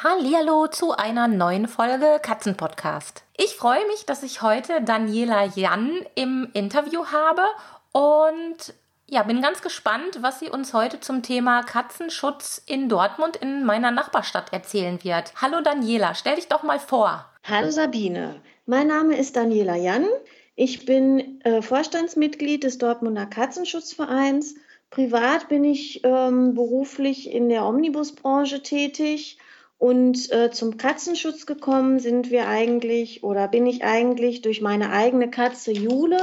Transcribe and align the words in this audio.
Hallihallo 0.00 0.68
zu 0.68 0.92
einer 0.92 1.26
neuen 1.26 1.66
Folge 1.66 2.20
Katzenpodcast. 2.22 3.24
Ich 3.36 3.56
freue 3.56 3.84
mich, 3.88 4.06
dass 4.06 4.22
ich 4.22 4.42
heute 4.42 4.80
Daniela 4.80 5.46
Jan 5.56 5.90
im 6.14 6.48
Interview 6.52 7.06
habe 7.06 7.42
und 7.90 8.74
ja, 9.08 9.24
bin 9.24 9.42
ganz 9.42 9.60
gespannt, 9.60 10.18
was 10.20 10.38
sie 10.38 10.50
uns 10.50 10.72
heute 10.72 11.00
zum 11.00 11.24
Thema 11.24 11.64
Katzenschutz 11.64 12.62
in 12.64 12.88
Dortmund 12.88 13.38
in 13.38 13.64
meiner 13.64 13.90
Nachbarstadt 13.90 14.52
erzählen 14.52 15.02
wird. 15.02 15.32
Hallo 15.42 15.62
Daniela, 15.62 16.14
stell 16.14 16.36
dich 16.36 16.46
doch 16.46 16.62
mal 16.62 16.78
vor. 16.78 17.24
Hallo 17.42 17.72
Sabine, 17.72 18.36
mein 18.66 18.86
Name 18.86 19.16
ist 19.16 19.34
Daniela 19.34 19.74
Jan. 19.74 20.06
Ich 20.54 20.86
bin 20.86 21.40
äh, 21.40 21.60
Vorstandsmitglied 21.60 22.62
des 22.62 22.78
Dortmunder 22.78 23.26
Katzenschutzvereins. 23.26 24.54
Privat 24.90 25.48
bin 25.48 25.64
ich 25.64 26.04
ähm, 26.04 26.54
beruflich 26.54 27.32
in 27.32 27.48
der 27.48 27.66
Omnibusbranche 27.66 28.62
tätig 28.62 29.38
und 29.78 30.30
äh, 30.32 30.50
zum 30.50 30.76
Katzenschutz 30.76 31.46
gekommen 31.46 32.00
sind 32.00 32.30
wir 32.30 32.48
eigentlich 32.48 33.22
oder 33.22 33.46
bin 33.46 33.66
ich 33.66 33.84
eigentlich 33.84 34.42
durch 34.42 34.60
meine 34.60 34.90
eigene 34.90 35.30
Katze 35.30 35.72
Jule. 35.72 36.18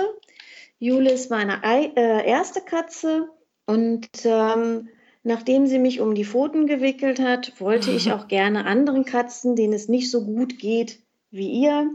Jule 0.77 1.11
ist 1.11 1.31
meine 1.31 1.61
äh, 1.63 2.27
erste 2.27 2.59
Katze 2.61 3.29
und 3.65 4.09
ähm, 4.25 4.89
nachdem 5.23 5.67
sie 5.67 5.79
mich 5.79 6.01
um 6.01 6.15
die 6.15 6.25
Pfoten 6.25 6.67
gewickelt 6.67 7.19
hat, 7.19 7.59
wollte 7.61 7.91
ich 7.91 8.11
auch 8.13 8.27
gerne 8.27 8.65
anderen 8.65 9.05
Katzen, 9.05 9.55
denen 9.55 9.73
es 9.73 9.87
nicht 9.87 10.11
so 10.11 10.25
gut 10.25 10.59
geht 10.59 10.99
wie 11.31 11.49
ihr, 11.49 11.89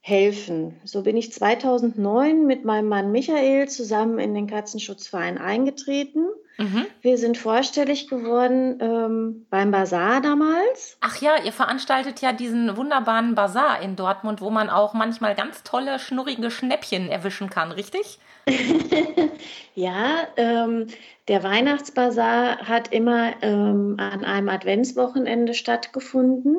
helfen. 0.00 0.74
So 0.84 1.02
bin 1.02 1.16
ich 1.16 1.32
2009 1.32 2.46
mit 2.46 2.64
meinem 2.64 2.88
Mann 2.88 3.12
Michael 3.12 3.68
zusammen 3.68 4.18
in 4.18 4.34
den 4.34 4.46
Katzenschutzverein 4.46 5.38
eingetreten. 5.38 6.26
Mhm. 6.60 6.86
Wir 7.00 7.16
sind 7.16 7.38
vorstellig 7.38 8.08
geworden 8.08 8.78
ähm, 8.82 9.46
beim 9.48 9.70
Bazar 9.70 10.20
damals. 10.20 10.98
Ach 11.00 11.18
ja, 11.22 11.42
ihr 11.42 11.52
veranstaltet 11.52 12.20
ja 12.20 12.34
diesen 12.34 12.76
wunderbaren 12.76 13.34
Bazar 13.34 13.80
in 13.80 13.96
Dortmund, 13.96 14.42
wo 14.42 14.50
man 14.50 14.68
auch 14.68 14.92
manchmal 14.92 15.34
ganz 15.34 15.62
tolle, 15.62 15.98
schnurrige 15.98 16.50
Schnäppchen 16.50 17.08
erwischen 17.08 17.48
kann, 17.48 17.72
richtig? 17.72 18.18
ja, 19.74 20.26
ähm, 20.36 20.88
der 21.28 21.42
Weihnachtsbazar 21.42 22.58
hat 22.68 22.92
immer 22.92 23.32
ähm, 23.40 23.96
an 23.98 24.22
einem 24.26 24.50
Adventswochenende 24.50 25.54
stattgefunden. 25.54 26.56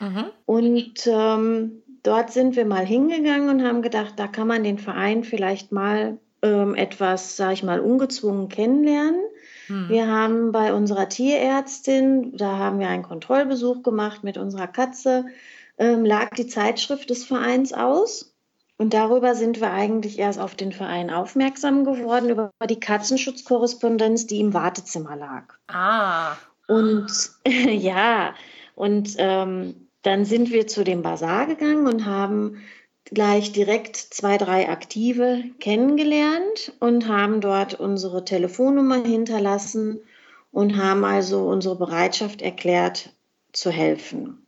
Mhm. 0.00 0.24
Und 0.46 1.06
ähm, 1.06 1.82
dort 2.02 2.32
sind 2.32 2.56
wir 2.56 2.64
mal 2.64 2.84
hingegangen 2.84 3.50
und 3.50 3.64
haben 3.64 3.82
gedacht, 3.82 4.14
da 4.16 4.26
kann 4.26 4.48
man 4.48 4.64
den 4.64 4.78
Verein 4.78 5.22
vielleicht 5.22 5.70
mal 5.70 6.18
ähm, 6.42 6.74
etwas, 6.74 7.36
sage 7.36 7.54
ich 7.54 7.62
mal, 7.62 7.78
ungezwungen 7.78 8.48
kennenlernen. 8.48 9.20
Hm. 9.66 9.88
Wir 9.88 10.08
haben 10.08 10.52
bei 10.52 10.72
unserer 10.72 11.08
Tierärztin, 11.08 12.36
da 12.36 12.58
haben 12.58 12.78
wir 12.78 12.88
einen 12.88 13.02
Kontrollbesuch 13.02 13.82
gemacht 13.82 14.24
mit 14.24 14.36
unserer 14.36 14.66
Katze, 14.66 15.26
ähm, 15.78 16.04
lag 16.04 16.30
die 16.30 16.46
Zeitschrift 16.46 17.10
des 17.10 17.24
Vereins 17.24 17.72
aus. 17.72 18.34
Und 18.76 18.92
darüber 18.92 19.34
sind 19.34 19.60
wir 19.60 19.70
eigentlich 19.70 20.18
erst 20.18 20.40
auf 20.40 20.56
den 20.56 20.72
Verein 20.72 21.10
aufmerksam 21.10 21.84
geworden, 21.84 22.28
über 22.30 22.50
die 22.68 22.80
Katzenschutzkorrespondenz, 22.80 24.26
die 24.26 24.40
im 24.40 24.52
Wartezimmer 24.52 25.14
lag. 25.14 25.54
Ah. 25.68 26.36
Und 26.66 27.06
ja, 27.46 28.34
und 28.74 29.14
ähm, 29.18 29.88
dann 30.02 30.24
sind 30.24 30.50
wir 30.50 30.66
zu 30.66 30.84
dem 30.84 31.02
Bazar 31.02 31.46
gegangen 31.46 31.86
und 31.86 32.04
haben 32.04 32.62
gleich 33.14 33.52
direkt 33.52 33.96
zwei, 33.96 34.36
drei 34.36 34.68
Aktive 34.68 35.44
kennengelernt 35.60 36.72
und 36.80 37.08
haben 37.08 37.40
dort 37.40 37.74
unsere 37.74 38.24
Telefonnummer 38.24 39.02
hinterlassen 39.04 40.00
und 40.52 40.76
haben 40.76 41.04
also 41.04 41.48
unsere 41.48 41.76
Bereitschaft 41.76 42.42
erklärt 42.42 43.14
zu 43.52 43.70
helfen. 43.70 44.46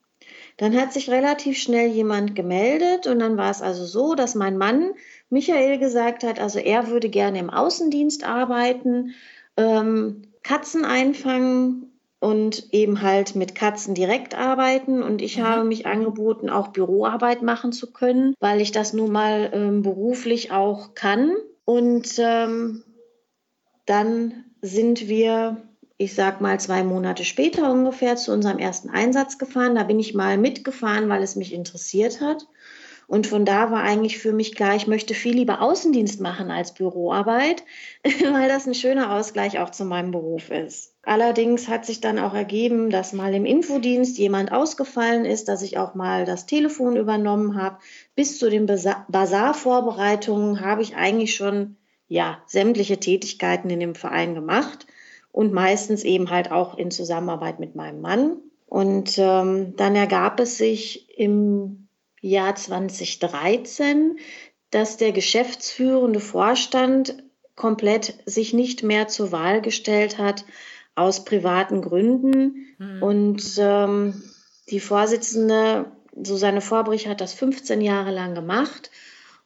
Dann 0.56 0.78
hat 0.80 0.92
sich 0.92 1.10
relativ 1.10 1.58
schnell 1.58 1.88
jemand 1.88 2.34
gemeldet 2.34 3.06
und 3.06 3.18
dann 3.18 3.36
war 3.36 3.50
es 3.50 3.60
also 3.60 3.84
so, 3.84 4.14
dass 4.14 4.34
mein 4.34 4.56
Mann 4.56 4.92
Michael 5.28 5.78
gesagt 5.78 6.22
hat, 6.22 6.40
also 6.40 6.58
er 6.58 6.88
würde 6.88 7.10
gerne 7.10 7.38
im 7.38 7.50
Außendienst 7.50 8.24
arbeiten, 8.24 9.14
ähm, 9.56 10.22
Katzen 10.42 10.84
einfangen 10.84 11.85
und 12.18 12.72
eben 12.72 13.02
halt 13.02 13.36
mit 13.36 13.54
Katzen 13.54 13.94
direkt 13.94 14.34
arbeiten. 14.34 15.02
Und 15.02 15.22
ich 15.22 15.38
mhm. 15.38 15.42
habe 15.42 15.64
mich 15.64 15.86
angeboten, 15.86 16.50
auch 16.50 16.68
Büroarbeit 16.68 17.42
machen 17.42 17.72
zu 17.72 17.92
können, 17.92 18.34
weil 18.40 18.60
ich 18.60 18.72
das 18.72 18.92
nun 18.92 19.12
mal 19.12 19.50
ähm, 19.52 19.82
beruflich 19.82 20.52
auch 20.52 20.94
kann. 20.94 21.34
Und 21.64 22.18
ähm, 22.18 22.84
dann 23.84 24.44
sind 24.62 25.08
wir, 25.08 25.62
ich 25.98 26.14
sag 26.14 26.40
mal, 26.40 26.58
zwei 26.58 26.82
Monate 26.82 27.24
später 27.24 27.70
ungefähr 27.70 28.16
zu 28.16 28.32
unserem 28.32 28.58
ersten 28.58 28.90
Einsatz 28.90 29.38
gefahren. 29.38 29.74
Da 29.74 29.84
bin 29.84 30.00
ich 30.00 30.14
mal 30.14 30.38
mitgefahren, 30.38 31.08
weil 31.08 31.22
es 31.22 31.36
mich 31.36 31.52
interessiert 31.52 32.20
hat. 32.20 32.46
Und 33.08 33.28
von 33.28 33.44
da 33.44 33.70
war 33.70 33.82
eigentlich 33.82 34.18
für 34.18 34.32
mich 34.32 34.56
klar, 34.56 34.74
ich 34.74 34.88
möchte 34.88 35.14
viel 35.14 35.36
lieber 35.36 35.62
Außendienst 35.62 36.20
machen 36.20 36.50
als 36.50 36.74
Büroarbeit, 36.74 37.62
weil 38.32 38.48
das 38.48 38.66
ein 38.66 38.74
schöner 38.74 39.14
Ausgleich 39.14 39.60
auch 39.60 39.70
zu 39.70 39.84
meinem 39.84 40.10
Beruf 40.10 40.50
ist. 40.50 40.94
Allerdings 41.02 41.68
hat 41.68 41.86
sich 41.86 42.00
dann 42.00 42.18
auch 42.18 42.34
ergeben, 42.34 42.90
dass 42.90 43.12
mal 43.12 43.32
im 43.32 43.44
Infodienst 43.44 44.18
jemand 44.18 44.50
ausgefallen 44.50 45.24
ist, 45.24 45.46
dass 45.46 45.62
ich 45.62 45.78
auch 45.78 45.94
mal 45.94 46.24
das 46.24 46.46
Telefon 46.46 46.96
übernommen 46.96 47.60
habe. 47.60 47.78
Bis 48.16 48.40
zu 48.40 48.50
den 48.50 48.66
Basarvorbereitungen 48.66 50.60
habe 50.60 50.82
ich 50.82 50.96
eigentlich 50.96 51.36
schon 51.36 51.76
ja 52.08 52.38
sämtliche 52.46 52.98
Tätigkeiten 52.98 53.70
in 53.70 53.78
dem 53.78 53.94
Verein 53.94 54.34
gemacht 54.34 54.86
und 55.30 55.52
meistens 55.52 56.02
eben 56.02 56.30
halt 56.30 56.50
auch 56.50 56.76
in 56.76 56.90
Zusammenarbeit 56.90 57.60
mit 57.60 57.76
meinem 57.76 58.00
Mann. 58.00 58.38
Und 58.66 59.16
ähm, 59.18 59.76
dann 59.76 59.94
ergab 59.94 60.40
es 60.40 60.58
sich 60.58 61.16
im 61.16 61.85
Jahr 62.28 62.54
2013, 62.54 64.18
dass 64.70 64.96
der 64.96 65.12
geschäftsführende 65.12 66.20
Vorstand 66.20 67.22
komplett 67.54 68.14
sich 68.26 68.52
nicht 68.52 68.82
mehr 68.82 69.08
zur 69.08 69.32
Wahl 69.32 69.62
gestellt 69.62 70.18
hat 70.18 70.44
aus 70.94 71.24
privaten 71.24 71.82
Gründen. 71.82 72.66
Mhm. 72.78 73.02
Und 73.02 73.42
ähm, 73.58 74.22
die 74.70 74.80
Vorsitzende 74.80 75.86
Susanne 76.22 76.60
Vorbrich 76.60 77.08
hat 77.08 77.20
das 77.20 77.34
15 77.34 77.80
Jahre 77.80 78.10
lang 78.10 78.34
gemacht. 78.34 78.90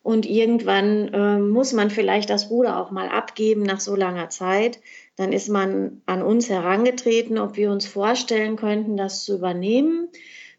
Und 0.03 0.25
irgendwann 0.25 1.09
äh, 1.13 1.39
muss 1.39 1.73
man 1.73 1.91
vielleicht 1.91 2.31
das 2.31 2.49
Ruder 2.49 2.79
auch 2.79 2.91
mal 2.91 3.09
abgeben 3.09 3.63
nach 3.63 3.81
so 3.81 3.95
langer 3.95 4.31
Zeit. 4.31 4.81
Dann 5.17 5.33
ist 5.33 5.49
man 5.49 6.01
an 6.07 6.23
uns 6.23 6.49
herangetreten, 6.49 7.39
ob 7.39 7.57
wir 7.57 7.71
uns 7.71 7.87
vorstellen 7.87 8.57
könnten, 8.57 8.97
das 8.97 9.25
zu 9.25 9.37
übernehmen. 9.37 10.09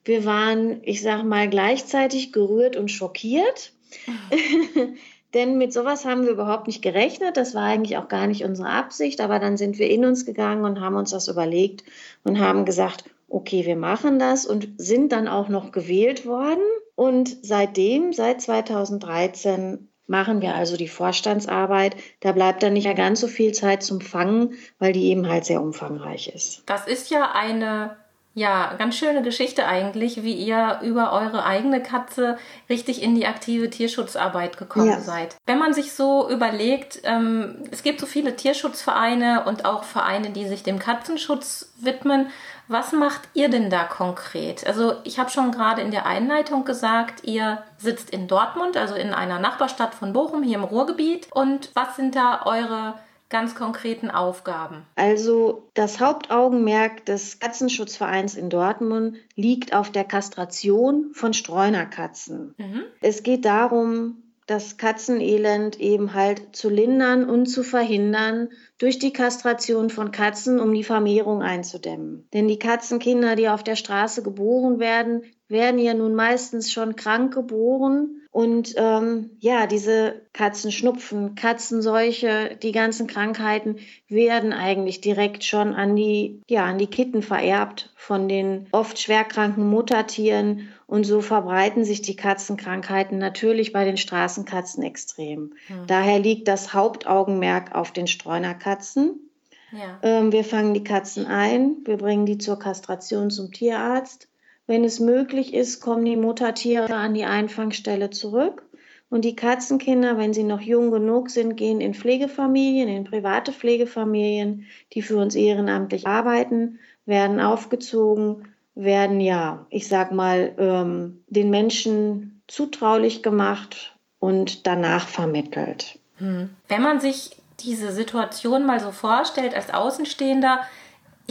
Wir 0.03 0.25
waren, 0.25 0.81
ich 0.83 1.01
sage 1.01 1.23
mal, 1.23 1.49
gleichzeitig 1.49 2.31
gerührt 2.31 2.75
und 2.75 2.89
schockiert. 2.89 3.73
Denn 5.33 5.57
mit 5.57 5.71
sowas 5.71 6.05
haben 6.05 6.23
wir 6.23 6.31
überhaupt 6.31 6.67
nicht 6.67 6.81
gerechnet. 6.81 7.37
Das 7.37 7.55
war 7.55 7.63
eigentlich 7.63 7.97
auch 7.97 8.09
gar 8.09 8.27
nicht 8.27 8.43
unsere 8.43 8.69
Absicht. 8.69 9.21
Aber 9.21 9.39
dann 9.39 9.57
sind 9.57 9.79
wir 9.79 9.89
in 9.89 10.03
uns 10.03 10.25
gegangen 10.25 10.65
und 10.65 10.81
haben 10.81 10.95
uns 10.95 11.11
das 11.11 11.27
überlegt 11.27 11.83
und 12.23 12.39
haben 12.39 12.65
gesagt, 12.65 13.05
okay, 13.29 13.65
wir 13.65 13.77
machen 13.77 14.19
das 14.19 14.45
und 14.45 14.69
sind 14.77 15.11
dann 15.13 15.27
auch 15.27 15.47
noch 15.47 15.71
gewählt 15.71 16.25
worden. 16.25 16.63
Und 16.95 17.37
seitdem, 17.43 18.11
seit 18.11 18.41
2013, 18.41 19.87
machen 20.07 20.41
wir 20.41 20.55
also 20.55 20.75
die 20.75 20.89
Vorstandsarbeit. 20.89 21.95
Da 22.19 22.33
bleibt 22.33 22.61
dann 22.61 22.73
nicht 22.73 22.85
mehr 22.85 22.93
ganz 22.93 23.21
so 23.21 23.27
viel 23.27 23.53
Zeit 23.53 23.83
zum 23.83 24.01
Fangen, 24.01 24.55
weil 24.77 24.91
die 24.91 25.05
eben 25.05 25.27
halt 25.27 25.45
sehr 25.45 25.61
umfangreich 25.61 26.27
ist. 26.27 26.63
Das 26.65 26.85
ist 26.85 27.09
ja 27.09 27.31
eine 27.31 27.95
ja, 28.33 28.75
ganz 28.77 28.95
schöne 28.95 29.21
Geschichte 29.23 29.65
eigentlich, 29.67 30.23
wie 30.23 30.33
ihr 30.33 30.79
über 30.83 31.11
eure 31.11 31.43
eigene 31.43 31.83
Katze 31.83 32.37
richtig 32.69 33.03
in 33.03 33.13
die 33.13 33.27
aktive 33.27 33.69
Tierschutzarbeit 33.69 34.57
gekommen 34.57 34.87
ja. 34.87 34.99
seid. 35.01 35.35
Wenn 35.45 35.59
man 35.59 35.73
sich 35.73 35.91
so 35.93 36.29
überlegt, 36.29 37.01
ähm, 37.03 37.63
es 37.71 37.83
gibt 37.83 37.99
so 37.99 38.05
viele 38.05 38.37
Tierschutzvereine 38.37 39.43
und 39.45 39.65
auch 39.65 39.83
Vereine, 39.83 40.29
die 40.29 40.47
sich 40.47 40.63
dem 40.63 40.79
Katzenschutz 40.79 41.73
widmen. 41.77 42.27
Was 42.69 42.93
macht 42.93 43.21
ihr 43.33 43.49
denn 43.49 43.69
da 43.69 43.83
konkret? 43.83 44.65
Also 44.65 44.95
ich 45.03 45.19
habe 45.19 45.29
schon 45.29 45.51
gerade 45.51 45.81
in 45.81 45.91
der 45.91 46.05
Einleitung 46.05 46.63
gesagt, 46.63 47.25
ihr 47.25 47.61
sitzt 47.77 48.11
in 48.11 48.29
Dortmund, 48.29 48.77
also 48.77 48.95
in 48.95 49.13
einer 49.13 49.39
Nachbarstadt 49.39 49.93
von 49.93 50.13
Bochum 50.13 50.41
hier 50.41 50.57
im 50.57 50.63
Ruhrgebiet. 50.63 51.27
Und 51.31 51.69
was 51.73 51.97
sind 51.97 52.15
da 52.15 52.43
eure 52.45 52.93
ganz 53.31 53.55
konkreten 53.55 54.11
Aufgaben? 54.11 54.85
Also 54.95 55.69
das 55.73 55.99
Hauptaugenmerk 55.99 57.05
des 57.05 57.39
Katzenschutzvereins 57.39 58.35
in 58.35 58.51
Dortmund 58.51 59.17
liegt 59.35 59.73
auf 59.73 59.89
der 59.89 60.03
Kastration 60.03 61.11
von 61.13 61.33
Streunerkatzen. 61.33 62.53
Mhm. 62.59 62.83
Es 63.01 63.23
geht 63.23 63.45
darum, 63.45 64.21
das 64.47 64.77
Katzenelend 64.77 65.79
eben 65.79 66.13
halt 66.13 66.55
zu 66.55 66.69
lindern 66.69 67.29
und 67.29 67.45
zu 67.45 67.63
verhindern 67.63 68.49
durch 68.77 68.99
die 68.99 69.13
Kastration 69.13 69.89
von 69.89 70.11
Katzen, 70.11 70.59
um 70.59 70.73
die 70.73 70.83
Vermehrung 70.83 71.41
einzudämmen. 71.41 72.27
Denn 72.33 72.47
die 72.47 72.59
Katzenkinder, 72.59 73.35
die 73.35 73.47
auf 73.47 73.63
der 73.63 73.77
Straße 73.77 74.23
geboren 74.23 74.79
werden, 74.79 75.23
werden 75.47 75.79
ja 75.79 75.93
nun 75.93 76.15
meistens 76.15 76.71
schon 76.71 76.95
krank 76.97 77.33
geboren. 77.33 78.20
Und 78.31 78.75
ähm, 78.77 79.31
ja, 79.39 79.67
diese 79.67 80.21
Katzenschnupfen, 80.31 81.35
Katzenseuche, 81.35 82.57
die 82.63 82.71
ganzen 82.71 83.05
Krankheiten 83.05 83.75
werden 84.07 84.53
eigentlich 84.53 85.01
direkt 85.01 85.43
schon 85.43 85.73
an 85.73 85.97
die, 85.97 86.41
ja, 86.47 86.63
an 86.65 86.77
die 86.77 86.87
Kitten 86.87 87.23
vererbt 87.23 87.91
von 87.97 88.29
den 88.29 88.67
oft 88.71 88.97
schwerkranken 88.99 89.69
Muttertieren. 89.69 90.69
Und 90.87 91.03
so 91.03 91.19
verbreiten 91.19 91.83
sich 91.83 92.01
die 92.01 92.15
Katzenkrankheiten 92.15 93.17
natürlich 93.17 93.73
bei 93.73 93.83
den 93.83 93.97
Straßenkatzen 93.97 94.81
extrem. 94.83 95.53
Hm. 95.67 95.87
Daher 95.87 96.19
liegt 96.19 96.47
das 96.47 96.73
Hauptaugenmerk 96.73 97.75
auf 97.75 97.91
den 97.91 98.07
Streunerkatzen. 98.07 99.29
Ja. 99.73 99.99
Ähm, 100.03 100.31
wir 100.31 100.45
fangen 100.45 100.73
die 100.73 100.83
Katzen 100.83 101.25
ein, 101.25 101.77
wir 101.85 101.97
bringen 101.97 102.25
die 102.25 102.37
zur 102.37 102.59
Kastration 102.59 103.29
zum 103.29 103.51
Tierarzt 103.51 104.27
wenn 104.71 104.85
es 104.85 105.01
möglich 105.01 105.53
ist, 105.53 105.81
kommen 105.81 106.05
die 106.05 106.15
Muttertiere 106.15 106.95
an 106.95 107.13
die 107.13 107.25
Einfangstelle 107.25 108.09
zurück. 108.09 108.63
Und 109.09 109.25
die 109.25 109.35
Katzenkinder, 109.35 110.17
wenn 110.17 110.33
sie 110.33 110.43
noch 110.43 110.61
jung 110.61 110.91
genug 110.91 111.29
sind, 111.29 111.57
gehen 111.57 111.81
in 111.81 111.93
Pflegefamilien, 111.93 112.87
in 112.87 113.03
private 113.03 113.51
Pflegefamilien, 113.51 114.65
die 114.93 115.01
für 115.01 115.17
uns 115.17 115.35
ehrenamtlich 115.35 116.07
arbeiten, 116.07 116.79
werden 117.05 117.41
aufgezogen, 117.41 118.47
werden 118.73 119.19
ja, 119.19 119.65
ich 119.69 119.89
sag 119.89 120.13
mal, 120.13 120.53
ähm, 120.57 121.25
den 121.27 121.49
Menschen 121.49 122.41
zutraulich 122.47 123.21
gemacht 123.21 123.97
und 124.19 124.65
danach 124.67 125.09
vermittelt. 125.09 125.99
Hm. 126.15 126.49
Wenn 126.69 126.81
man 126.81 127.01
sich 127.01 127.31
diese 127.59 127.91
Situation 127.91 128.65
mal 128.65 128.79
so 128.79 128.91
vorstellt 128.91 129.53
als 129.53 129.73
Außenstehender, 129.73 130.61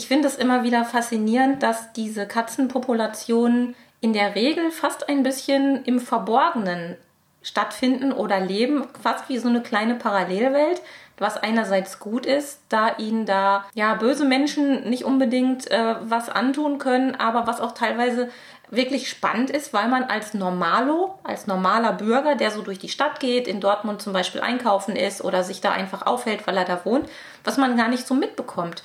ich 0.00 0.08
finde 0.08 0.28
es 0.28 0.36
immer 0.36 0.62
wieder 0.62 0.86
faszinierend, 0.86 1.62
dass 1.62 1.92
diese 1.92 2.26
Katzenpopulationen 2.26 3.76
in 4.00 4.14
der 4.14 4.34
Regel 4.34 4.70
fast 4.70 5.10
ein 5.10 5.22
bisschen 5.22 5.84
im 5.84 6.00
Verborgenen 6.00 6.96
stattfinden 7.42 8.10
oder 8.10 8.40
leben, 8.40 8.88
fast 9.02 9.28
wie 9.28 9.36
so 9.36 9.50
eine 9.50 9.60
kleine 9.60 9.96
Parallelwelt, 9.96 10.80
was 11.18 11.36
einerseits 11.36 11.98
gut 11.98 12.24
ist, 12.24 12.62
da 12.70 12.96
ihnen 12.96 13.26
da 13.26 13.66
ja 13.74 13.92
böse 13.92 14.24
Menschen 14.24 14.88
nicht 14.88 15.04
unbedingt 15.04 15.70
äh, 15.70 15.96
was 16.00 16.30
antun 16.30 16.78
können, 16.78 17.14
aber 17.16 17.46
was 17.46 17.60
auch 17.60 17.72
teilweise 17.72 18.30
wirklich 18.70 19.10
spannend 19.10 19.50
ist, 19.50 19.74
weil 19.74 19.88
man 19.88 20.04
als 20.04 20.32
Normalo, 20.32 21.18
als 21.24 21.46
normaler 21.46 21.92
Bürger, 21.92 22.36
der 22.36 22.50
so 22.50 22.62
durch 22.62 22.78
die 22.78 22.88
Stadt 22.88 23.20
geht, 23.20 23.48
in 23.48 23.60
Dortmund 23.60 24.00
zum 24.00 24.12
Beispiel 24.12 24.40
einkaufen 24.40 24.96
ist 24.96 25.22
oder 25.22 25.42
sich 25.42 25.60
da 25.60 25.72
einfach 25.72 26.06
aufhält, 26.06 26.46
weil 26.46 26.56
er 26.56 26.64
da 26.64 26.84
wohnt, 26.84 27.08
was 27.44 27.58
man 27.58 27.76
gar 27.76 27.88
nicht 27.88 28.06
so 28.06 28.14
mitbekommt. 28.14 28.82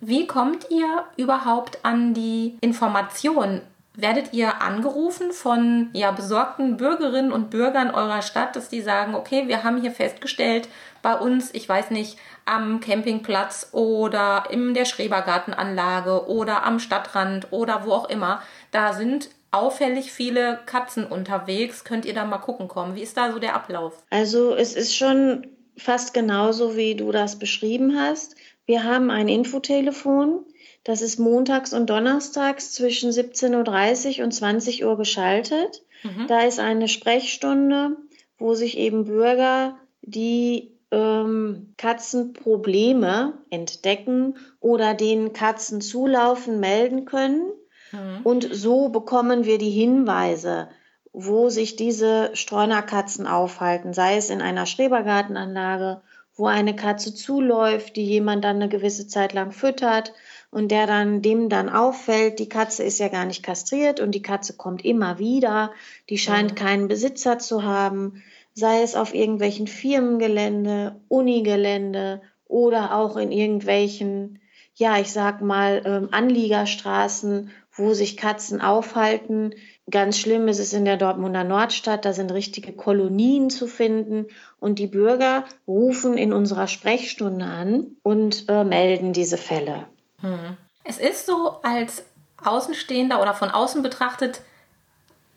Wie 0.00 0.26
kommt 0.26 0.66
ihr 0.70 1.04
überhaupt 1.16 1.84
an 1.84 2.14
die 2.14 2.56
Information? 2.60 3.60
Werdet 3.94 4.32
ihr 4.32 4.62
angerufen 4.62 5.32
von 5.32 5.90
ja, 5.92 6.12
besorgten 6.12 6.76
Bürgerinnen 6.76 7.32
und 7.32 7.50
Bürgern 7.50 7.90
eurer 7.90 8.22
Stadt, 8.22 8.54
dass 8.54 8.68
die 8.68 8.80
sagen, 8.80 9.16
okay, 9.16 9.48
wir 9.48 9.64
haben 9.64 9.80
hier 9.80 9.90
festgestellt, 9.90 10.68
bei 11.02 11.16
uns, 11.16 11.52
ich 11.52 11.68
weiß 11.68 11.90
nicht, 11.90 12.16
am 12.44 12.80
Campingplatz 12.80 13.70
oder 13.72 14.44
in 14.50 14.72
der 14.74 14.84
Schrebergartenanlage 14.84 16.28
oder 16.28 16.64
am 16.64 16.78
Stadtrand 16.78 17.48
oder 17.50 17.84
wo 17.84 17.92
auch 17.92 18.08
immer, 18.08 18.40
da 18.70 18.92
sind 18.92 19.30
auffällig 19.50 20.12
viele 20.12 20.60
Katzen 20.66 21.04
unterwegs. 21.04 21.84
Könnt 21.84 22.04
ihr 22.04 22.14
da 22.14 22.24
mal 22.24 22.38
gucken 22.38 22.68
kommen? 22.68 22.94
Wie 22.94 23.02
ist 23.02 23.16
da 23.16 23.32
so 23.32 23.38
der 23.38 23.54
Ablauf? 23.54 24.02
Also 24.10 24.54
es 24.54 24.74
ist 24.74 24.94
schon 24.94 25.46
fast 25.76 26.12
genauso, 26.12 26.76
wie 26.76 26.94
du 26.94 27.12
das 27.12 27.38
beschrieben 27.38 27.98
hast. 27.98 28.36
Wir 28.68 28.84
haben 28.84 29.10
ein 29.10 29.28
Infotelefon. 29.28 30.44
Das 30.84 31.00
ist 31.00 31.18
montags 31.18 31.72
und 31.72 31.88
donnerstags 31.88 32.74
zwischen 32.74 33.10
17.30 33.10 34.18
Uhr 34.18 34.24
und 34.24 34.32
20 34.32 34.84
Uhr 34.84 34.98
geschaltet. 34.98 35.82
Mhm. 36.02 36.26
Da 36.28 36.42
ist 36.42 36.60
eine 36.60 36.86
Sprechstunde, 36.86 37.96
wo 38.36 38.54
sich 38.54 38.76
eben 38.76 39.06
Bürger, 39.06 39.78
die 40.02 40.76
ähm, 40.90 41.72
Katzenprobleme 41.78 43.38
entdecken 43.48 44.36
oder 44.60 44.92
denen 44.92 45.32
Katzen 45.32 45.80
zulaufen, 45.80 46.60
melden 46.60 47.06
können. 47.06 47.50
Mhm. 47.90 48.20
Und 48.22 48.48
so 48.52 48.90
bekommen 48.90 49.46
wir 49.46 49.56
die 49.56 49.70
Hinweise, 49.70 50.68
wo 51.14 51.48
sich 51.48 51.76
diese 51.76 52.32
Streunerkatzen 52.34 53.26
aufhalten, 53.26 53.94
sei 53.94 54.18
es 54.18 54.28
in 54.28 54.42
einer 54.42 54.66
Schrebergartenanlage 54.66 56.02
wo 56.38 56.46
eine 56.46 56.76
Katze 56.76 57.14
zuläuft, 57.14 57.96
die 57.96 58.04
jemand 58.04 58.44
dann 58.44 58.56
eine 58.56 58.68
gewisse 58.68 59.08
Zeit 59.08 59.32
lang 59.32 59.50
füttert 59.50 60.14
und 60.50 60.70
der 60.70 60.86
dann 60.86 61.20
dem 61.20 61.48
dann 61.48 61.68
auffällt, 61.68 62.38
die 62.38 62.48
Katze 62.48 62.84
ist 62.84 63.00
ja 63.00 63.08
gar 63.08 63.24
nicht 63.24 63.42
kastriert 63.42 64.00
und 64.00 64.12
die 64.12 64.22
Katze 64.22 64.54
kommt 64.56 64.84
immer 64.84 65.18
wieder, 65.18 65.72
die 66.08 66.18
scheint 66.18 66.56
keinen 66.56 66.88
Besitzer 66.88 67.38
zu 67.38 67.64
haben, 67.64 68.22
sei 68.54 68.82
es 68.82 68.94
auf 68.94 69.14
irgendwelchen 69.14 69.66
Firmengelände, 69.66 71.00
Unigelände 71.08 72.22
oder 72.46 72.96
auch 72.96 73.16
in 73.16 73.30
irgendwelchen, 73.30 74.40
ja, 74.74 74.98
ich 74.98 75.12
sag 75.12 75.42
mal, 75.42 75.82
ähm, 75.84 76.08
Anliegerstraßen, 76.12 77.50
wo 77.78 77.94
sich 77.94 78.16
Katzen 78.16 78.60
aufhalten, 78.60 79.54
Ganz 79.90 80.18
schlimm 80.18 80.48
ist 80.48 80.58
es 80.58 80.74
in 80.74 80.84
der 80.84 80.98
Dortmunder 80.98 81.44
Nordstadt, 81.44 82.04
da 82.04 82.12
sind 82.12 82.30
richtige 82.32 82.74
Kolonien 82.74 83.48
zu 83.48 83.66
finden 83.66 84.26
und 84.60 84.78
die 84.78 84.86
Bürger 84.86 85.44
rufen 85.66 86.18
in 86.18 86.34
unserer 86.34 86.66
Sprechstunde 86.66 87.46
an 87.46 87.96
und 88.02 88.44
äh, 88.48 88.64
melden 88.64 89.14
diese 89.14 89.38
Fälle. 89.38 89.86
Hm. 90.20 90.58
Es 90.84 90.98
ist 90.98 91.24
so 91.24 91.60
als 91.62 92.04
Außenstehender 92.44 93.22
oder 93.22 93.32
von 93.32 93.50
außen 93.50 93.82
betrachtet, 93.82 94.42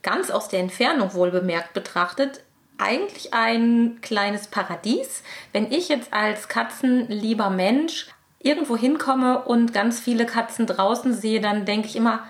ganz 0.01 0.29
aus 0.29 0.49
der 0.49 0.59
Entfernung 0.59 1.13
wohl 1.13 1.31
bemerkt 1.31 1.73
betrachtet, 1.73 2.43
eigentlich 2.77 3.33
ein 3.33 3.99
kleines 4.01 4.47
Paradies. 4.47 5.23
Wenn 5.53 5.71
ich 5.71 5.87
jetzt 5.87 6.11
als 6.11 6.49
katzenlieber 6.49 7.49
Mensch 7.49 8.07
irgendwo 8.43 8.77
hinkomme 8.77 9.43
und 9.43 9.73
ganz 9.73 9.99
viele 9.99 10.25
Katzen 10.25 10.67
draußen 10.67 11.13
sehe, 11.13 11.41
dann 11.41 11.65
denke 11.65 11.87
ich 11.87 11.95
immer, 11.95 12.23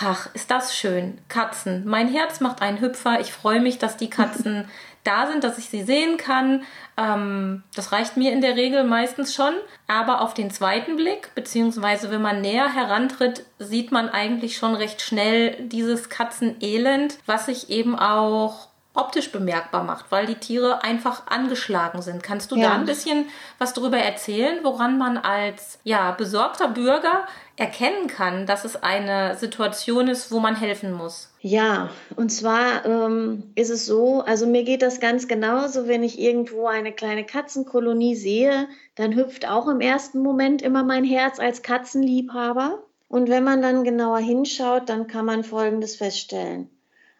Ach, 0.00 0.28
ist 0.34 0.50
das 0.50 0.76
schön. 0.76 1.18
Katzen. 1.28 1.84
Mein 1.86 2.08
Herz 2.08 2.40
macht 2.40 2.62
einen 2.62 2.80
Hüpfer. 2.80 3.20
Ich 3.20 3.32
freue 3.32 3.60
mich, 3.60 3.78
dass 3.78 3.96
die 3.96 4.10
Katzen 4.10 4.68
da 5.04 5.28
sind, 5.28 5.44
dass 5.44 5.58
ich 5.58 5.68
sie 5.68 5.84
sehen 5.84 6.16
kann. 6.16 6.64
Ähm, 6.96 7.62
das 7.76 7.92
reicht 7.92 8.16
mir 8.16 8.32
in 8.32 8.40
der 8.40 8.56
Regel 8.56 8.82
meistens 8.82 9.34
schon. 9.34 9.54
Aber 9.86 10.20
auf 10.20 10.34
den 10.34 10.50
zweiten 10.50 10.96
Blick, 10.96 11.32
beziehungsweise 11.36 12.10
wenn 12.10 12.22
man 12.22 12.40
näher 12.40 12.72
herantritt, 12.74 13.44
sieht 13.60 13.92
man 13.92 14.08
eigentlich 14.08 14.56
schon 14.56 14.74
recht 14.74 15.00
schnell 15.00 15.68
dieses 15.68 16.08
Katzenelend, 16.08 17.18
was 17.26 17.46
sich 17.46 17.70
eben 17.70 17.96
auch 17.96 18.68
optisch 18.94 19.32
bemerkbar 19.32 19.82
macht, 19.82 20.06
weil 20.10 20.26
die 20.26 20.36
Tiere 20.36 20.84
einfach 20.84 21.26
angeschlagen 21.26 22.00
sind. 22.00 22.22
Kannst 22.22 22.52
du 22.52 22.56
ja. 22.56 22.68
da 22.68 22.74
ein 22.74 22.86
bisschen 22.86 23.26
was 23.58 23.74
darüber 23.74 23.98
erzählen, 23.98 24.60
woran 24.62 24.96
man 24.98 25.18
als 25.18 25.78
ja, 25.82 26.12
besorgter 26.12 26.68
Bürger 26.68 27.26
erkennen 27.56 28.06
kann, 28.06 28.46
dass 28.46 28.64
es 28.64 28.82
eine 28.82 29.36
Situation 29.36 30.08
ist, 30.08 30.30
wo 30.30 30.38
man 30.38 30.56
helfen 30.56 30.92
muss? 30.92 31.32
Ja, 31.40 31.90
und 32.16 32.30
zwar 32.30 32.86
ähm, 32.86 33.52
ist 33.54 33.70
es 33.70 33.84
so, 33.84 34.22
also 34.22 34.46
mir 34.46 34.64
geht 34.64 34.82
das 34.82 35.00
ganz 35.00 35.28
genauso, 35.28 35.86
wenn 35.88 36.02
ich 36.02 36.18
irgendwo 36.18 36.66
eine 36.66 36.92
kleine 36.92 37.24
Katzenkolonie 37.24 38.14
sehe, 38.14 38.68
dann 38.94 39.14
hüpft 39.14 39.48
auch 39.48 39.68
im 39.68 39.80
ersten 39.80 40.20
Moment 40.20 40.62
immer 40.62 40.84
mein 40.84 41.04
Herz 41.04 41.38
als 41.38 41.62
Katzenliebhaber. 41.62 42.82
Und 43.08 43.28
wenn 43.28 43.44
man 43.44 43.60
dann 43.60 43.84
genauer 43.84 44.18
hinschaut, 44.18 44.88
dann 44.88 45.06
kann 45.06 45.26
man 45.26 45.44
Folgendes 45.44 45.96
feststellen. 45.96 46.70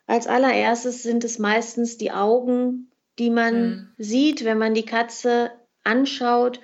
Als 0.06 0.26
allererstes 0.26 1.02
sind 1.02 1.24
es 1.24 1.38
meistens 1.38 1.96
die 1.96 2.12
Augen, 2.12 2.90
die 3.18 3.30
man 3.30 3.54
mhm. 3.54 3.88
sieht, 3.98 4.44
wenn 4.44 4.58
man 4.58 4.74
die 4.74 4.84
Katze 4.84 5.52
anschaut. 5.82 6.60